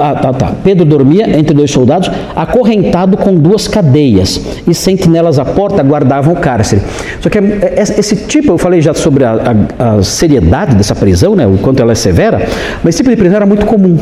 [0.00, 0.52] ah, tá, tá.
[0.62, 6.36] Pedro dormia entre dois soldados, acorrentado com duas cadeias, e sentinelas à porta guardavam o
[6.36, 6.82] cárcere.
[7.20, 9.32] Só que é- é- esse tipo, eu falei já sobre a,
[9.78, 12.38] a- a seriedade dessa prisão, né, o quanto ela é severa,
[12.82, 13.96] mas esse tipo de prisão era muito comum.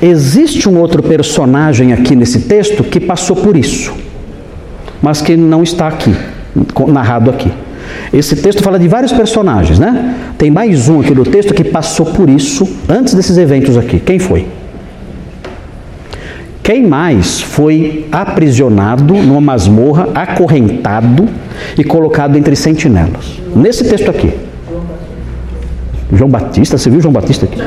[0.00, 3.92] Existe um outro personagem aqui nesse texto que passou por isso,
[5.00, 6.14] mas que não está aqui,
[6.88, 7.50] narrado aqui.
[8.12, 10.14] Esse texto fala de vários personagens, né?
[10.38, 13.98] Tem mais um aqui no texto que passou por isso antes desses eventos aqui.
[14.00, 14.46] Quem foi?
[16.64, 21.28] Quem mais foi aprisionado numa masmorra, acorrentado
[21.76, 23.38] e colocado entre sentinelas?
[23.54, 24.32] Nesse texto aqui.
[26.10, 27.60] João Batista, você viu João Batista aqui?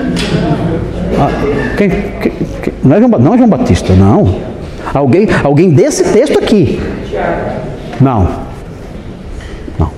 [1.20, 1.30] Ah,
[1.78, 2.32] quem, quem-
[2.84, 4.36] não, é João, não é João Batista, não.
[4.92, 6.80] Alguém, alguém desse texto aqui.
[8.02, 8.28] Não.
[9.78, 9.92] Não.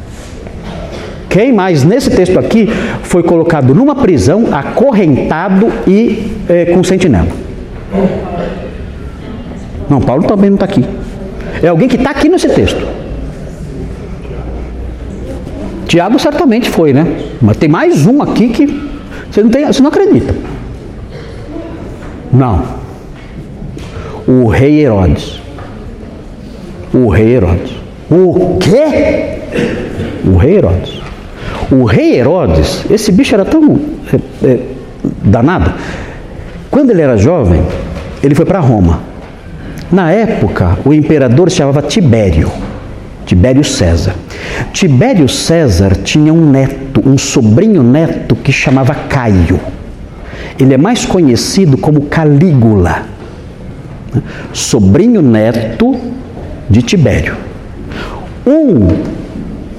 [1.29, 2.67] Quem mais nesse texto aqui
[3.03, 7.27] foi colocado numa prisão, acorrentado e eh, com sentinela?
[9.89, 10.85] Não, Paulo também não está aqui.
[11.61, 12.85] É alguém que está aqui nesse texto.
[15.87, 17.05] Tiago certamente foi, né?
[17.41, 18.67] Mas tem mais um aqui que
[19.31, 20.35] você não, tem, você não acredita.
[22.31, 22.63] Não.
[24.27, 25.41] O rei Herodes.
[26.93, 27.71] O rei Herodes.
[28.11, 29.39] O quê?
[30.25, 31.01] O rei Herodes.
[31.71, 33.79] O rei Herodes, esse bicho era tão
[34.11, 34.59] é, é,
[35.23, 35.73] danado.
[36.69, 37.61] Quando ele era jovem,
[38.23, 38.99] ele foi para Roma.
[39.91, 42.51] Na época, o imperador se chamava Tibério,
[43.25, 44.13] Tibério César.
[44.71, 49.59] Tibério César tinha um neto, um sobrinho neto que chamava Caio.
[50.59, 53.03] Ele é mais conhecido como Calígula,
[54.13, 54.21] né?
[54.53, 55.97] sobrinho neto
[56.69, 57.35] de Tibério.
[58.45, 58.89] Um,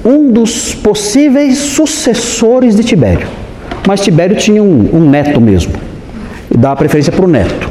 [0.04, 3.28] um dos possíveis sucessores de Tibério.
[3.86, 5.74] Mas Tibério tinha um, um neto mesmo,
[6.50, 7.69] e dava preferência para o neto.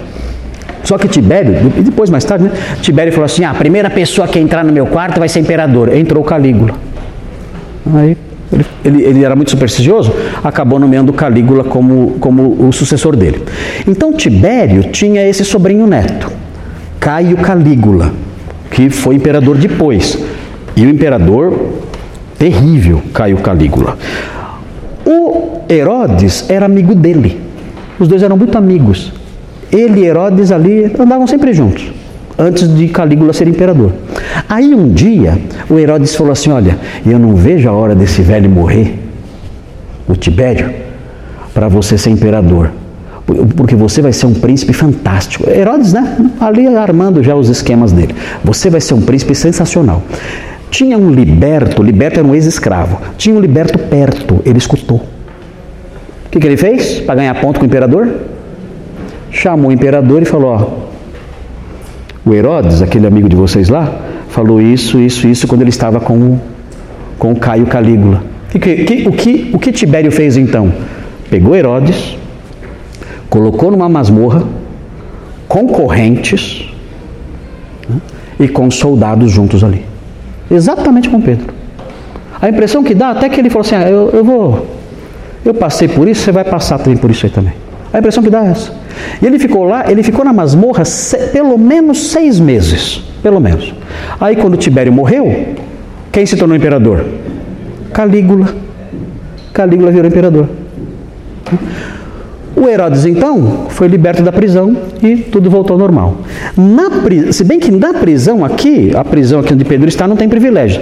[0.89, 2.51] Só que Tibério, e depois mais tarde, né?
[2.81, 5.95] Tibério falou assim: ah, a primeira pessoa que entrar no meu quarto vai ser imperador.
[5.95, 6.73] Entrou Calígula.
[7.93, 8.17] Aí
[8.51, 10.11] ele, ele, ele era muito supersticioso,
[10.43, 13.43] acabou nomeando Calígula como, como o sucessor dele.
[13.87, 16.31] Então Tibério tinha esse sobrinho neto,
[16.99, 18.11] Caio Calígula,
[18.71, 20.17] que foi imperador depois.
[20.75, 21.53] E o imperador
[22.39, 23.95] terrível, Caio Calígula.
[25.05, 27.39] O Herodes era amigo dele.
[27.99, 29.18] Os dois eram muito amigos.
[29.71, 31.91] Ele e Herodes ali andavam sempre juntos,
[32.37, 33.93] antes de Calígula ser imperador.
[34.47, 35.37] Aí um dia,
[35.69, 38.99] o Herodes falou assim: Olha, eu não vejo a hora desse velho morrer,
[40.07, 40.73] o Tibério,
[41.53, 42.71] para você ser imperador
[43.55, 45.49] porque você vai ser um príncipe fantástico.
[45.49, 46.31] Herodes, né?
[46.39, 48.15] Ali armando já os esquemas dele.
[48.43, 50.01] Você vai ser um príncipe sensacional.
[50.69, 52.99] Tinha um liberto, liberto era um ex-escravo.
[53.17, 54.97] Tinha um liberto perto, ele escutou.
[54.97, 58.07] O que, que ele fez para ganhar ponto com o imperador?
[59.31, 63.93] Chamou o imperador e falou: Ó, o Herodes, aquele amigo de vocês lá,
[64.29, 66.37] falou isso, isso, isso quando ele estava com,
[67.17, 68.23] com o Caio Calígula.
[68.49, 70.73] Que, que, o, que, o que Tibério fez então?
[71.29, 72.17] Pegou Herodes,
[73.29, 74.43] colocou numa masmorra,
[75.47, 76.67] com correntes
[77.87, 77.97] né,
[78.39, 79.85] e com soldados juntos ali.
[80.49, 81.53] Exatamente com Pedro.
[82.41, 84.67] A impressão que dá, até que ele falou assim: ah, eu, eu vou,
[85.45, 87.53] eu passei por isso, você vai passar também por isso aí também.
[87.91, 88.71] A impressão que dá é essa.
[89.21, 93.03] E ele ficou lá, ele ficou na masmorra se, pelo menos seis meses.
[93.21, 93.73] Pelo menos.
[94.19, 95.55] Aí quando Tibério morreu,
[96.11, 97.05] quem se tornou imperador?
[97.91, 98.53] Calígula.
[99.53, 100.47] Calígula virou imperador.
[102.55, 106.17] O Herodes, então, foi liberto da prisão e tudo voltou ao normal.
[106.57, 106.89] Na,
[107.31, 110.81] se bem que na prisão aqui, a prisão aqui onde Pedro está, não tem privilégio.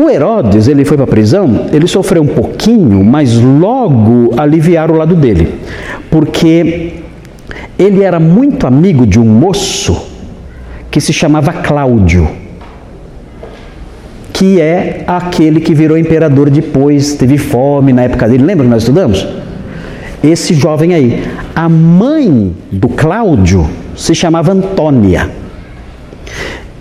[0.00, 4.98] O Herodes, ele foi para a prisão, ele sofreu um pouquinho, mas logo aliviaram o
[4.98, 5.56] lado dele.
[6.10, 6.94] Porque
[7.78, 10.08] ele era muito amigo de um moço
[10.90, 12.28] que se chamava Cláudio,
[14.32, 18.44] que é aquele que virou imperador depois, teve fome na época dele.
[18.44, 19.26] Lembra que nós estudamos?
[20.22, 21.24] esse jovem aí.
[21.54, 25.30] A mãe do Cláudio se chamava Antônia.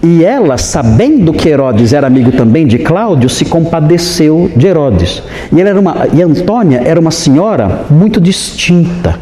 [0.01, 5.21] E ela, sabendo que Herodes era amigo também de Cláudio, se compadeceu de Herodes.
[5.51, 9.19] E, ela era uma, e Antônia era uma senhora muito distinta,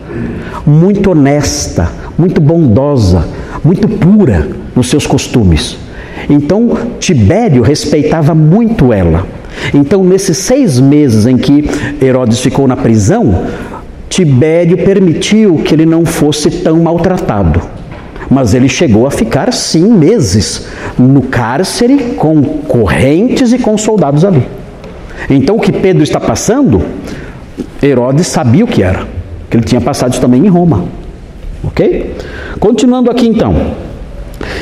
[0.65, 3.25] muito honesta, muito bondosa,
[3.63, 5.77] muito pura nos seus costumes.
[6.29, 9.25] Então Tibério respeitava muito ela.
[9.73, 11.67] Então, nesses seis meses em que
[11.99, 13.45] Herodes ficou na prisão,
[14.07, 17.61] Tibério permitiu que ele não fosse tão maltratado.
[18.29, 20.67] Mas ele chegou a ficar, sim, meses
[20.97, 24.45] no cárcere, com correntes e com soldados ali.
[25.29, 26.81] Então, o que Pedro está passando,
[27.81, 29.07] Herodes sabia o que era,
[29.49, 30.85] que ele tinha passado isso também em Roma.
[31.63, 32.15] Ok?
[32.59, 33.86] Continuando aqui então.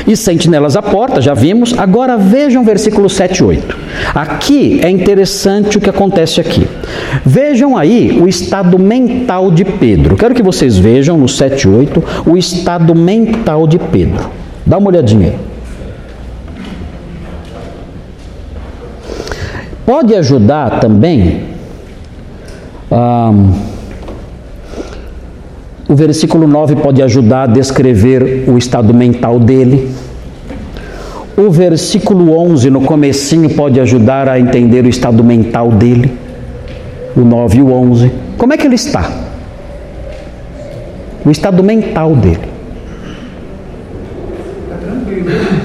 [0.07, 1.73] E sentinelas à porta, já vimos.
[1.77, 3.77] Agora vejam versículo 7 e 8.
[4.13, 6.67] Aqui é interessante o que acontece aqui.
[7.25, 10.15] Vejam aí o estado mental de Pedro.
[10.15, 14.29] Quero que vocês vejam no 7 e 8 o estado mental de Pedro.
[14.65, 15.35] Dá uma olhadinha aí.
[19.85, 21.43] Pode ajudar também.
[25.87, 29.94] O versículo 9 pode ajudar a descrever o estado mental dele.
[31.37, 36.17] O versículo 11 no comecinho pode ajudar a entender o estado mental dele.
[37.15, 38.11] O 9 e o 11.
[38.37, 39.11] Como é que ele está?
[41.25, 42.39] O estado mental dele.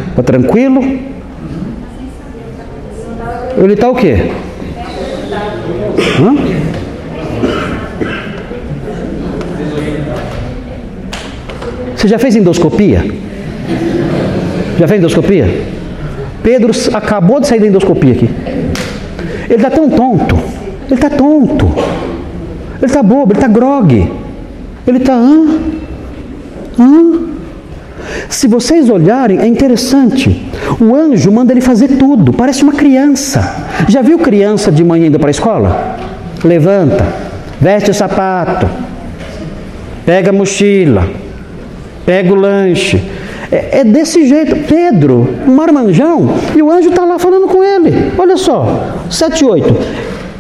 [0.09, 0.83] Está tranquilo?
[3.57, 4.31] Ele está o quê?
[6.21, 6.71] Hã?
[11.95, 13.30] Você já fez endoscopia?
[14.81, 15.47] Já fez endoscopia?
[16.43, 18.31] Pedro acabou de sair da endoscopia aqui.
[19.45, 20.35] Ele está tão tonto.
[20.87, 21.67] Ele está tonto.
[22.79, 24.11] Ele está bobo, ele está grogue.
[24.87, 25.13] Ele está.
[25.13, 25.61] Hã?
[26.79, 27.21] Hã?
[28.31, 30.49] Se vocês olharem, é interessante.
[30.81, 33.67] O anjo manda ele fazer tudo, parece uma criança.
[33.87, 35.97] Já viu criança de manhã indo para a escola?
[36.43, 37.07] Levanta,
[37.61, 38.67] veste o sapato,
[40.07, 41.07] pega a mochila,
[42.07, 43.10] pega o lanche.
[43.51, 44.57] É, é desse jeito.
[44.69, 48.13] Pedro, um marmanjão, e o anjo está lá falando com ele.
[48.19, 49.77] Olha só, 7 8.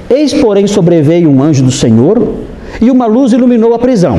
[0.08, 2.34] Eis, porém, sobreveio um anjo do Senhor
[2.80, 4.18] e uma luz iluminou a prisão.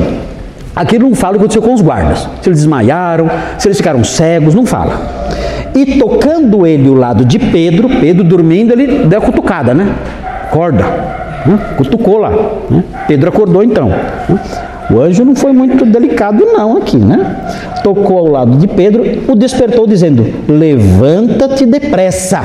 [0.74, 2.26] Aqui não fala o que aconteceu com os guardas.
[2.40, 3.28] Se eles desmaiaram,
[3.58, 5.22] se eles ficaram cegos, não fala.
[5.74, 9.94] E tocando ele o lado de Pedro, Pedro dormindo, ele deu a cutucada, né?
[10.44, 10.84] Acorda.
[11.46, 11.58] Né?
[11.76, 12.30] Cutucou lá.
[12.70, 12.84] Né?
[13.06, 13.88] Pedro acordou então.
[13.88, 14.38] Né?
[14.90, 17.36] O anjo não foi muito delicado, não, aqui, né?
[17.82, 22.40] Tocou ao lado de Pedro, o despertou, dizendo: Levanta-te depressa.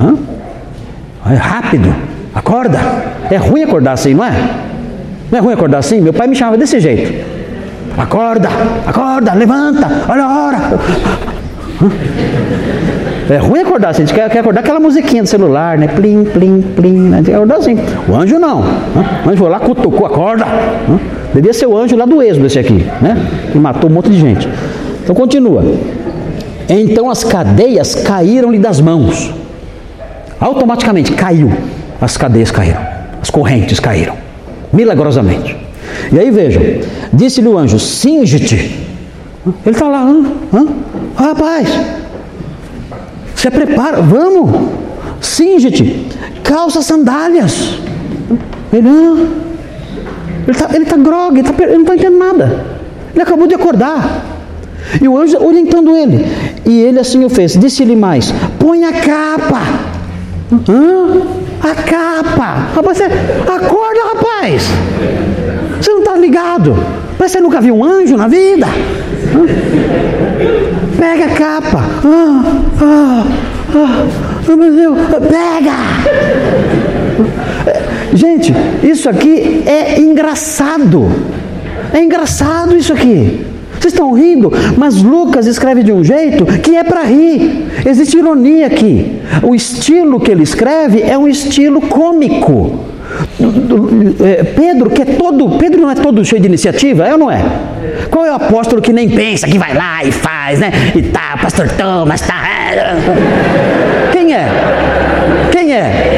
[0.00, 0.14] Hã?
[1.30, 1.94] É rápido,
[2.34, 2.78] acorda.
[3.30, 4.32] É ruim acordar assim, não é?
[5.30, 6.00] Não é ruim acordar assim?
[6.00, 7.24] Meu pai me chamava desse jeito.
[7.96, 8.48] Acorda,
[8.86, 10.58] acorda, levanta, olha a hora.
[13.30, 15.86] É ruim acordar assim, a gente quer, quer acordar aquela musiquinha do celular, né?
[15.88, 17.08] Plim, plim, plim.
[17.08, 17.22] Né?
[17.34, 17.78] Acordar assim.
[18.08, 18.60] O anjo não.
[18.60, 20.44] O anjo foi lá, cutucou, acorda.
[21.34, 23.48] Devia ser o anjo lá do êxodo esse aqui, né?
[23.50, 24.48] Que matou um monte de gente.
[25.02, 25.64] Então continua.
[26.68, 29.32] Então as cadeias caíram-lhe das mãos.
[30.38, 31.50] Automaticamente caiu.
[32.00, 32.80] As cadeias caíram.
[33.20, 34.14] As correntes caíram.
[34.72, 35.56] Milagrosamente.
[36.10, 36.62] E aí vejam,
[37.12, 38.54] disse-lhe o anjo: Singe-te.
[38.56, 40.24] Ele está lá, hã?
[40.52, 40.66] hã?
[41.16, 41.68] rapaz,
[43.34, 44.50] se prepara, vamos,
[45.20, 46.06] singe-te,
[46.44, 47.78] calça sandálias.
[48.72, 49.26] Ele não,
[50.46, 52.66] ele está ele tá grog, ele, tá, ele não está entendendo nada.
[53.12, 54.24] Ele acabou de acordar.
[55.00, 56.26] E o anjo orientando ele.
[56.66, 57.52] E ele assim o fez.
[57.52, 59.62] Disse-lhe mais: põe a capa.
[60.68, 61.22] Hã?
[61.62, 62.68] A capa.
[62.74, 64.68] Rapaz, você acorda, rapaz.
[65.80, 66.74] Você não está ligado.
[67.16, 68.66] Parece que você nunca viu um anjo na vida.
[68.66, 69.46] Hã?
[70.98, 71.84] Pega a capa.
[72.04, 72.44] Ah,
[72.80, 73.24] ah,
[73.74, 74.98] ah, meu Deus,
[75.28, 75.72] pega.
[78.14, 81.10] Gente, isso aqui é engraçado.
[81.92, 83.46] É engraçado isso aqui.
[83.82, 87.66] Vocês estão rindo, mas Lucas escreve de um jeito que é para rir.
[87.84, 89.20] Existe ironia aqui.
[89.42, 92.92] O estilo que ele escreve é um estilo cômico.
[94.24, 97.30] É, Pedro, que é todo, Pedro não é todo cheio de iniciativa, é ou não
[97.30, 97.42] é?
[98.10, 100.70] Qual é o apóstolo que nem pensa, que vai lá e faz, né?
[100.94, 102.42] E tá, pastor Thomas, tá.
[104.12, 104.48] Quem é?
[105.50, 106.11] Quem é?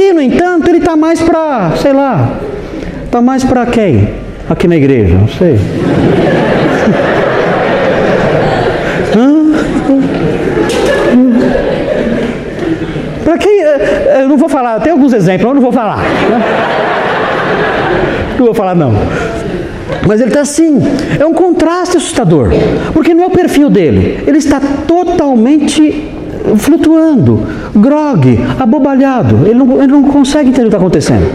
[0.00, 2.38] Aqui, no entanto, ele está mais para, sei lá,
[3.04, 4.08] está mais para quem?
[4.48, 5.14] aqui na igreja?
[5.14, 5.60] Não sei.
[13.22, 13.62] Para quem.
[13.62, 15.98] Eh, eu não vou falar, tem alguns exemplos, eu não vou falar.
[15.98, 16.42] Né?
[18.38, 18.94] Não vou falar, não.
[20.06, 20.80] Mas ele está assim,
[21.18, 22.48] é um contraste assustador,
[22.94, 24.58] porque não é o perfil dele, ele está
[24.88, 26.10] totalmente
[26.56, 27.40] flutuando,
[27.74, 29.46] grog, abobalhado.
[29.46, 31.26] Ele não, ele não consegue entender o que está acontecendo.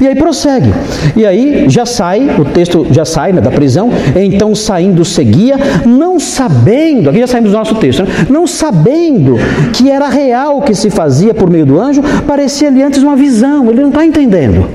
[0.00, 0.72] E aí prossegue.
[1.16, 3.90] E aí já sai, o texto já sai né, da prisão.
[4.16, 9.36] Então saindo seguia, não sabendo, aqui já saímos do nosso texto, né, não sabendo
[9.72, 13.70] que era real o que se fazia por meio do anjo, parecia-lhe antes uma visão.
[13.70, 14.66] Ele não está entendendo.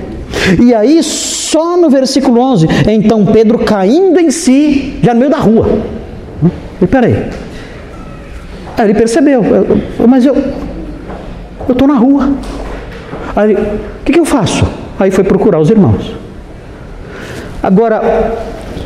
[0.61, 5.37] E aí, só no versículo 11, então Pedro caindo em si, já no meio da
[5.37, 5.79] rua.
[6.81, 7.25] E peraí,
[8.77, 9.41] Aí ele percebeu,
[10.07, 10.35] mas eu
[11.67, 12.29] eu estou na rua.
[13.35, 13.57] Aí, o
[14.05, 14.65] que, que eu faço?
[14.99, 16.15] Aí foi procurar os irmãos.
[17.61, 18.37] Agora,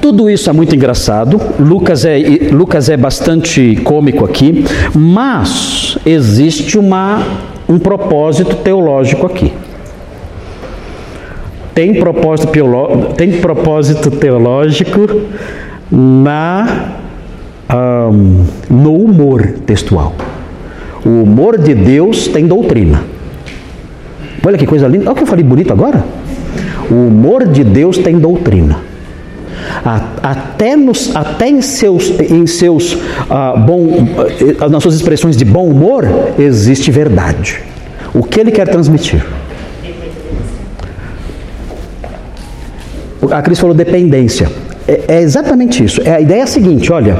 [0.01, 1.39] tudo isso é muito engraçado.
[1.59, 2.17] Lucas é,
[2.51, 4.65] Lucas é bastante cômico aqui,
[4.95, 7.21] mas existe uma,
[7.69, 9.53] um propósito teológico aqui.
[11.75, 12.51] Tem propósito,
[13.15, 15.07] tem propósito teológico
[15.89, 17.00] na
[17.73, 20.13] um, no humor textual.
[21.05, 23.03] O humor de Deus tem doutrina.
[24.45, 25.05] Olha que coisa linda.
[25.05, 26.03] Olha o que eu falei bonito agora.
[26.89, 28.79] O humor de Deus tem doutrina.
[30.21, 32.97] Até, nos, até em seus, em seus
[33.29, 34.07] ah, bom,
[34.59, 36.07] ah, nas suas expressões de bom humor,
[36.37, 37.61] existe verdade.
[38.13, 39.23] O que ele quer transmitir?
[43.31, 44.49] A Cris falou dependência.
[44.87, 46.01] É, é exatamente isso.
[46.03, 47.17] É, a ideia é a seguinte: olha,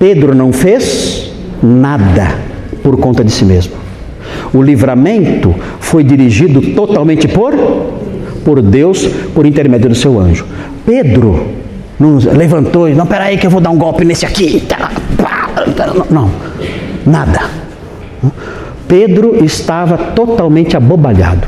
[0.00, 1.30] Pedro não fez
[1.62, 2.34] nada
[2.82, 3.74] por conta de si mesmo.
[4.54, 7.54] O livramento foi dirigido totalmente por
[8.42, 10.46] por Deus por intermédio do seu anjo.
[10.86, 11.48] Pedro
[11.98, 14.66] não levantou e não, peraí que eu vou dar um golpe nesse aqui.
[16.08, 16.30] Não,
[17.04, 17.42] nada.
[18.88, 21.46] Pedro estava totalmente abobalhado.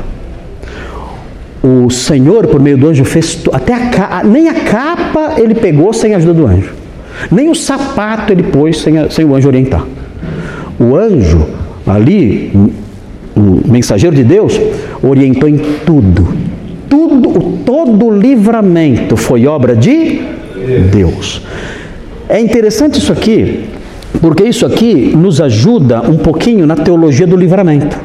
[1.63, 6.13] O Senhor, por meio do anjo, fez até a, nem a capa ele pegou sem
[6.13, 6.82] a ajuda do anjo.
[7.31, 9.85] Nem o sapato ele pôs sem, a, sem o anjo orientar.
[10.79, 11.45] O anjo,
[11.85, 12.51] ali,
[13.35, 14.59] o mensageiro de Deus,
[15.01, 16.27] orientou em tudo.
[16.89, 20.21] Tudo, todo o livramento foi obra de
[20.91, 21.41] Deus.
[22.29, 23.65] É interessante isso aqui,
[24.21, 27.97] porque isso aqui nos ajuda um pouquinho na teologia do livramento.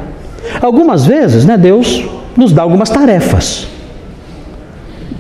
[0.60, 2.05] Algumas vezes, né, Deus
[2.36, 3.66] nos dá algumas tarefas.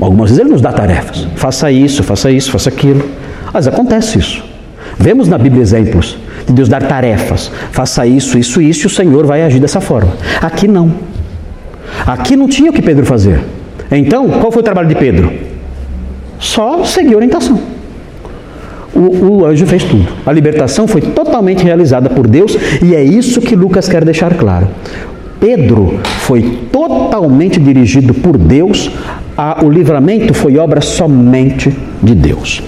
[0.00, 1.26] Algumas vezes Ele nos dá tarefas.
[1.34, 3.04] Faça isso, faça isso, faça aquilo.
[3.52, 4.44] Mas acontece isso.
[4.98, 6.16] Vemos na Bíblia exemplos
[6.46, 7.50] de Deus dar tarefas.
[7.70, 10.12] Faça isso, isso, isso, e o Senhor vai agir dessa forma.
[10.40, 10.92] Aqui não.
[12.06, 13.40] Aqui não tinha o que Pedro fazer.
[13.90, 15.32] Então, qual foi o trabalho de Pedro?
[16.38, 17.58] Só seguir a orientação.
[18.94, 20.08] O, o, anjo fez tudo.
[20.26, 24.68] A libertação foi totalmente realizada por Deus e é isso que Lucas quer deixar claro.
[25.38, 26.42] Pedro foi
[26.72, 28.90] totalmente dirigido por Deus,
[29.36, 31.72] a, o livramento foi obra somente
[32.02, 32.60] de Deus.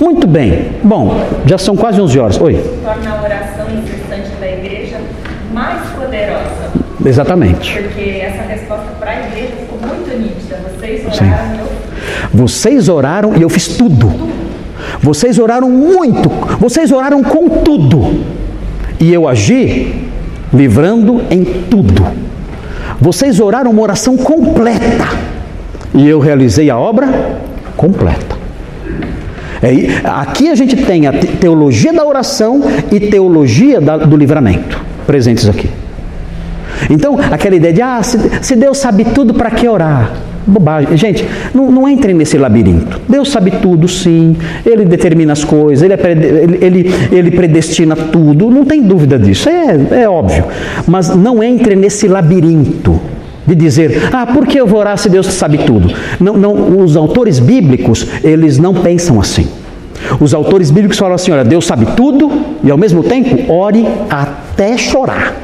[0.00, 0.70] Muito bem.
[0.82, 2.40] Bom, já são quase 11 horas.
[2.40, 2.54] Oi.
[2.84, 5.00] Torna a oração incessante da igreja
[5.52, 6.70] mais poderosa.
[7.04, 7.80] Exatamente.
[7.82, 10.58] Porque essa resposta para a igreja ficou muito nítida.
[10.78, 11.68] Vocês oraram, eu
[12.32, 14.12] Vocês oraram e eu fiz tudo.
[15.00, 16.28] Vocês oraram muito.
[16.60, 18.24] Vocês oraram com tudo.
[19.00, 20.08] E eu agi
[20.52, 22.06] livrando em tudo.
[23.00, 25.08] Vocês oraram uma oração completa.
[25.94, 27.08] E eu realizei a obra
[27.76, 28.27] completa.
[29.62, 32.62] É, aqui a gente tem a te- teologia da oração
[32.92, 35.68] e teologia do livramento presentes aqui.
[36.90, 40.12] Então, aquela ideia de, ah, se, Deus sabe tudo, para que orar?
[40.46, 40.96] Bobagem.
[40.96, 43.00] Gente, não, não entrem nesse labirinto.
[43.06, 44.36] Deus sabe tudo, sim.
[44.64, 48.50] Ele determina as coisas, ele, é ele, ele, ele predestina tudo.
[48.50, 50.44] Não tem dúvida disso, é, é óbvio.
[50.86, 52.98] Mas não entre nesse labirinto
[53.54, 55.92] de dizer, ah, por que eu vou orar se Deus sabe tudo?
[56.20, 59.48] Não, não, os autores bíblicos, eles não pensam assim.
[60.20, 62.30] Os autores bíblicos falam assim: olha, Deus sabe tudo
[62.62, 65.34] e ao mesmo tempo ore até chorar.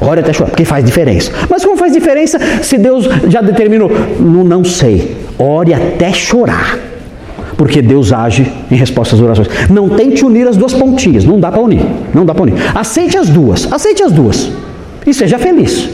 [0.00, 1.30] Ore até chorar, porque faz diferença.
[1.48, 3.90] Mas como faz diferença se Deus já determinou?
[4.18, 5.16] Não, não sei.
[5.38, 6.78] Ore até chorar.
[7.56, 9.48] Porque Deus age em resposta às orações.
[9.70, 11.82] Não tente unir as duas pontinhas, não dá para unir.
[12.12, 12.54] Não dá para unir.
[12.74, 14.50] Aceite as duas, aceite as duas.
[15.06, 15.88] E seja feliz.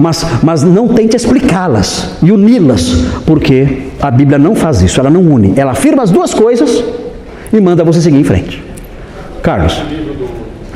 [0.00, 2.90] Mas, mas não tente explicá-las e uni-las,
[3.26, 5.52] porque a Bíblia não faz isso, ela não une.
[5.56, 6.82] Ela afirma as duas coisas
[7.52, 8.62] e manda você seguir em frente.
[9.42, 9.72] Carlos.
[9.74, 10.28] Esse livro do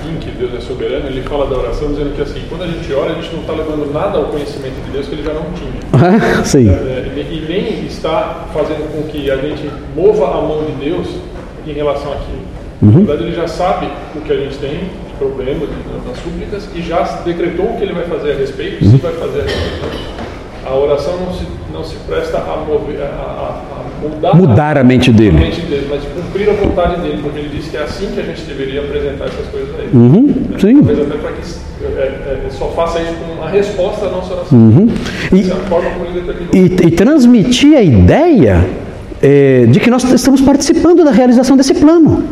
[0.03, 3.13] Pink, Deus é Soberano, ele fala da oração dizendo que assim, quando a gente ora,
[3.13, 6.45] a gente não está levando nada ao conhecimento de Deus que ele já não tinha.
[6.45, 6.69] Sim.
[6.69, 11.09] É, e nem está fazendo com que a gente mova a mão de Deus
[11.67, 12.45] em relação àquilo.
[12.83, 14.81] Na verdade, ele já sabe o que a gente tem
[15.15, 18.85] de problema, de, das súplicas, e já decretou o que ele vai fazer a respeito,
[18.85, 20.15] se vai fazer a respeito.
[20.67, 24.85] A oração não se, não se presta a, mover, a, a- a mudar, Mudar a
[24.85, 25.37] mente dele.
[25.37, 28.21] a mente dele, mas cumprir a vontade dele, porque ele disse que é assim que
[28.21, 29.91] a gente deveria apresentar essas coisas a ele.
[29.93, 30.75] Uhum, sim.
[30.77, 31.43] Talvez até para que
[31.85, 34.59] é, é, só faça isso como uma resposta à nossa oração.
[34.59, 34.89] Uhum.
[35.35, 36.55] E, Essa é a forma como ele determinou.
[36.55, 38.67] e, e transmitir a ideia
[39.23, 42.25] eh, de que nós estamos participando da realização desse plano.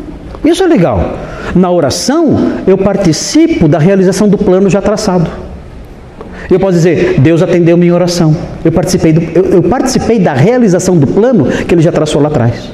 [0.45, 1.17] Isso é legal.
[1.55, 2.37] Na oração,
[2.67, 5.31] eu participo da realização do plano já traçado.
[6.51, 8.37] Eu posso dizer, Deus atendeu minha oração.
[8.65, 12.29] Eu participei, do, eu, eu participei da realização do plano que ele já traçou lá
[12.29, 12.71] atrás.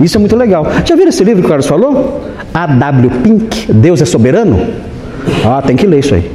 [0.00, 0.66] Isso é muito legal.
[0.84, 2.22] Já viram esse livro que o Carlos falou?
[2.52, 3.10] A.W.
[3.22, 4.58] Pink, Deus é Soberano?
[5.44, 6.30] Ah, tem que ler isso aí.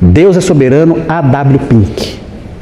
[0.00, 1.58] Deus é Soberano, A.W.
[1.68, 2.13] Pink.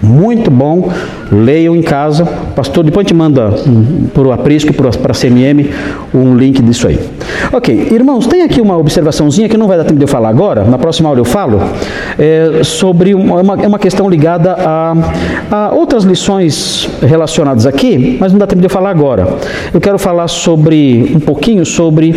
[0.03, 0.91] Muito bom,
[1.31, 2.25] leiam em casa.
[2.57, 5.71] Pastor, depois gente manda hum, por o aprisco para a CMM
[6.13, 6.99] um link disso aí.
[7.53, 10.65] Ok, irmãos, tem aqui uma observaçãozinha que não vai dar tempo de eu falar agora,
[10.65, 11.61] na próxima aula eu falo,
[12.19, 14.95] é, sobre uma, é uma, é uma questão ligada a,
[15.51, 19.37] a outras lições relacionadas aqui, mas não dá tempo de eu falar agora.
[19.73, 22.15] Eu quero falar sobre um pouquinho sobre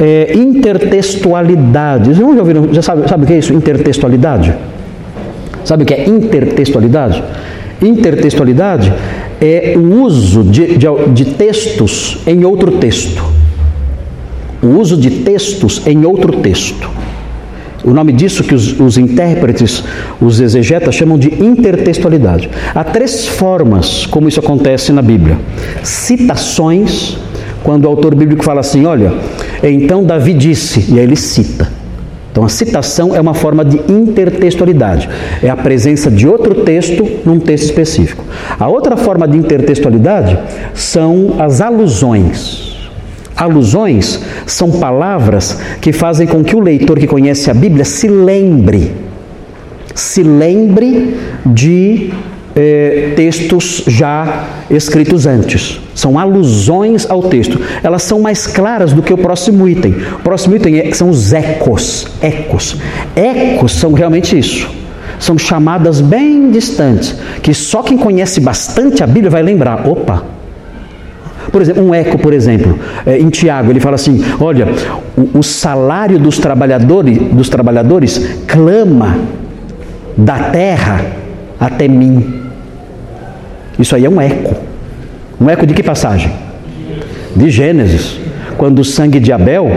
[0.00, 2.14] é, intertextualidade.
[2.14, 3.54] Vocês já ouviram, já sabe, sabe o que é isso?
[3.54, 4.54] Intertextualidade?
[5.64, 7.22] Sabe o que é intertextualidade?
[7.80, 8.92] Intertextualidade
[9.40, 13.24] é o uso de, de, de textos em outro texto.
[14.62, 16.88] O uso de textos em outro texto.
[17.84, 19.82] O nome disso que os, os intérpretes,
[20.20, 22.48] os exegetas chamam de intertextualidade.
[22.72, 25.36] Há três formas como isso acontece na Bíblia:
[25.82, 27.18] citações,
[27.64, 29.12] quando o autor bíblico fala assim, olha,
[29.62, 31.81] então Davi disse, e aí ele cita.
[32.32, 35.08] Então a citação é uma forma de intertextualidade,
[35.42, 38.24] é a presença de outro texto num texto específico.
[38.58, 40.38] A outra forma de intertextualidade
[40.72, 42.72] são as alusões.
[43.36, 48.94] Alusões são palavras que fazem com que o leitor que conhece a Bíblia se lembre,
[49.94, 51.14] se lembre
[51.44, 52.12] de
[52.54, 55.80] eh, textos já escritos antes.
[55.94, 57.60] São alusões ao texto.
[57.82, 59.94] Elas são mais claras do que o próximo item.
[60.14, 62.06] O próximo item é- são os ecos.
[62.20, 62.76] Ecos.
[63.16, 64.68] Ecos são realmente isso.
[65.18, 69.86] São chamadas bem distantes, que só quem conhece bastante a Bíblia vai lembrar.
[69.86, 70.24] Opa,
[71.50, 74.68] por exemplo, um eco, por exemplo, é, em Tiago, ele fala assim: olha,
[75.16, 79.16] o, o salário dos trabalhadores, dos trabalhadores clama
[80.16, 81.04] da terra
[81.58, 82.41] até mim.
[83.78, 84.54] Isso aí é um eco.
[85.40, 86.32] Um eco de que passagem?
[87.34, 88.18] De Gênesis.
[88.56, 89.70] Quando o sangue de Abel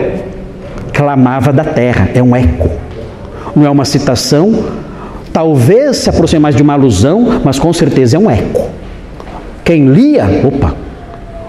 [0.96, 2.08] clamava da terra.
[2.14, 2.70] É um eco.
[3.54, 4.64] Não é uma citação,
[5.32, 8.70] talvez se aproxime mais de uma alusão, mas com certeza é um eco.
[9.62, 10.74] Quem lia, opa,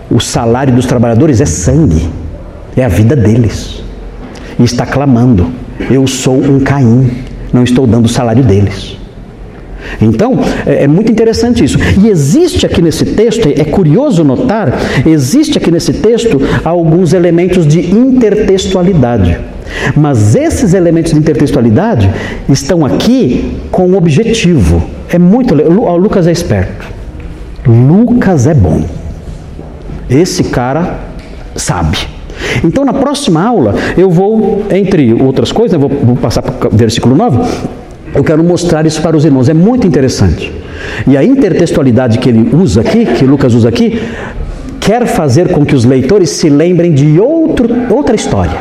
[0.10, 2.10] o salário dos trabalhadores é sangue,
[2.76, 3.84] é a vida deles.
[4.60, 5.52] E está clamando:
[5.90, 7.12] Eu sou um Caim,
[7.54, 8.98] não estou dando o salário deles.
[10.02, 11.78] Então, é, é muito interessante isso.
[12.02, 17.80] E existe aqui nesse texto, é curioso notar, existe aqui nesse texto alguns elementos de
[17.96, 19.38] intertextualidade.
[19.96, 22.10] Mas esses elementos de intertextualidade
[22.50, 24.84] estão aqui com um objetivo.
[25.10, 25.56] É muito.
[25.82, 26.88] Ó, Lucas é esperto.
[27.66, 28.84] Lucas é bom.
[30.10, 31.00] Esse cara
[31.56, 31.98] sabe.
[32.64, 36.76] Então, na próxima aula, eu vou, entre outras coisas, eu vou, vou passar para o
[36.76, 37.40] versículo 9,
[38.18, 39.48] eu quero mostrar isso para os irmãos.
[39.48, 40.52] É muito interessante.
[41.06, 44.02] E a intertextualidade que ele usa aqui, que Lucas usa aqui,
[44.80, 48.60] quer fazer com que os leitores se lembrem de outro, outra história.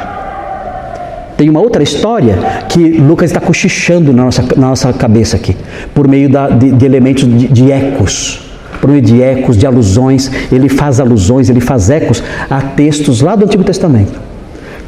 [1.39, 2.35] Tem uma outra história
[2.69, 5.57] que Lucas está cochichando na nossa, na nossa cabeça aqui,
[5.95, 8.41] por meio da- de, de elementos de, de ecos,
[8.81, 10.31] por meio de ecos, de alusões.
[10.53, 14.19] Ele faz alusões, ele faz ecos a textos lá do Antigo Testamento,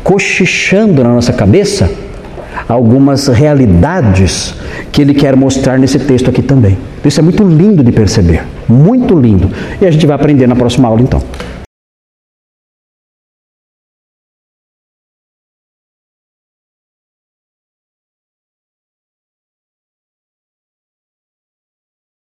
[0.02, 1.90] cochichando na nossa cabeça
[2.68, 4.54] algumas realidades
[4.92, 6.76] que ele quer mostrar nesse texto aqui também.
[7.04, 9.50] Isso é muito lindo de perceber, muito lindo.
[9.80, 11.22] E a gente vai aprender na próxima aula então.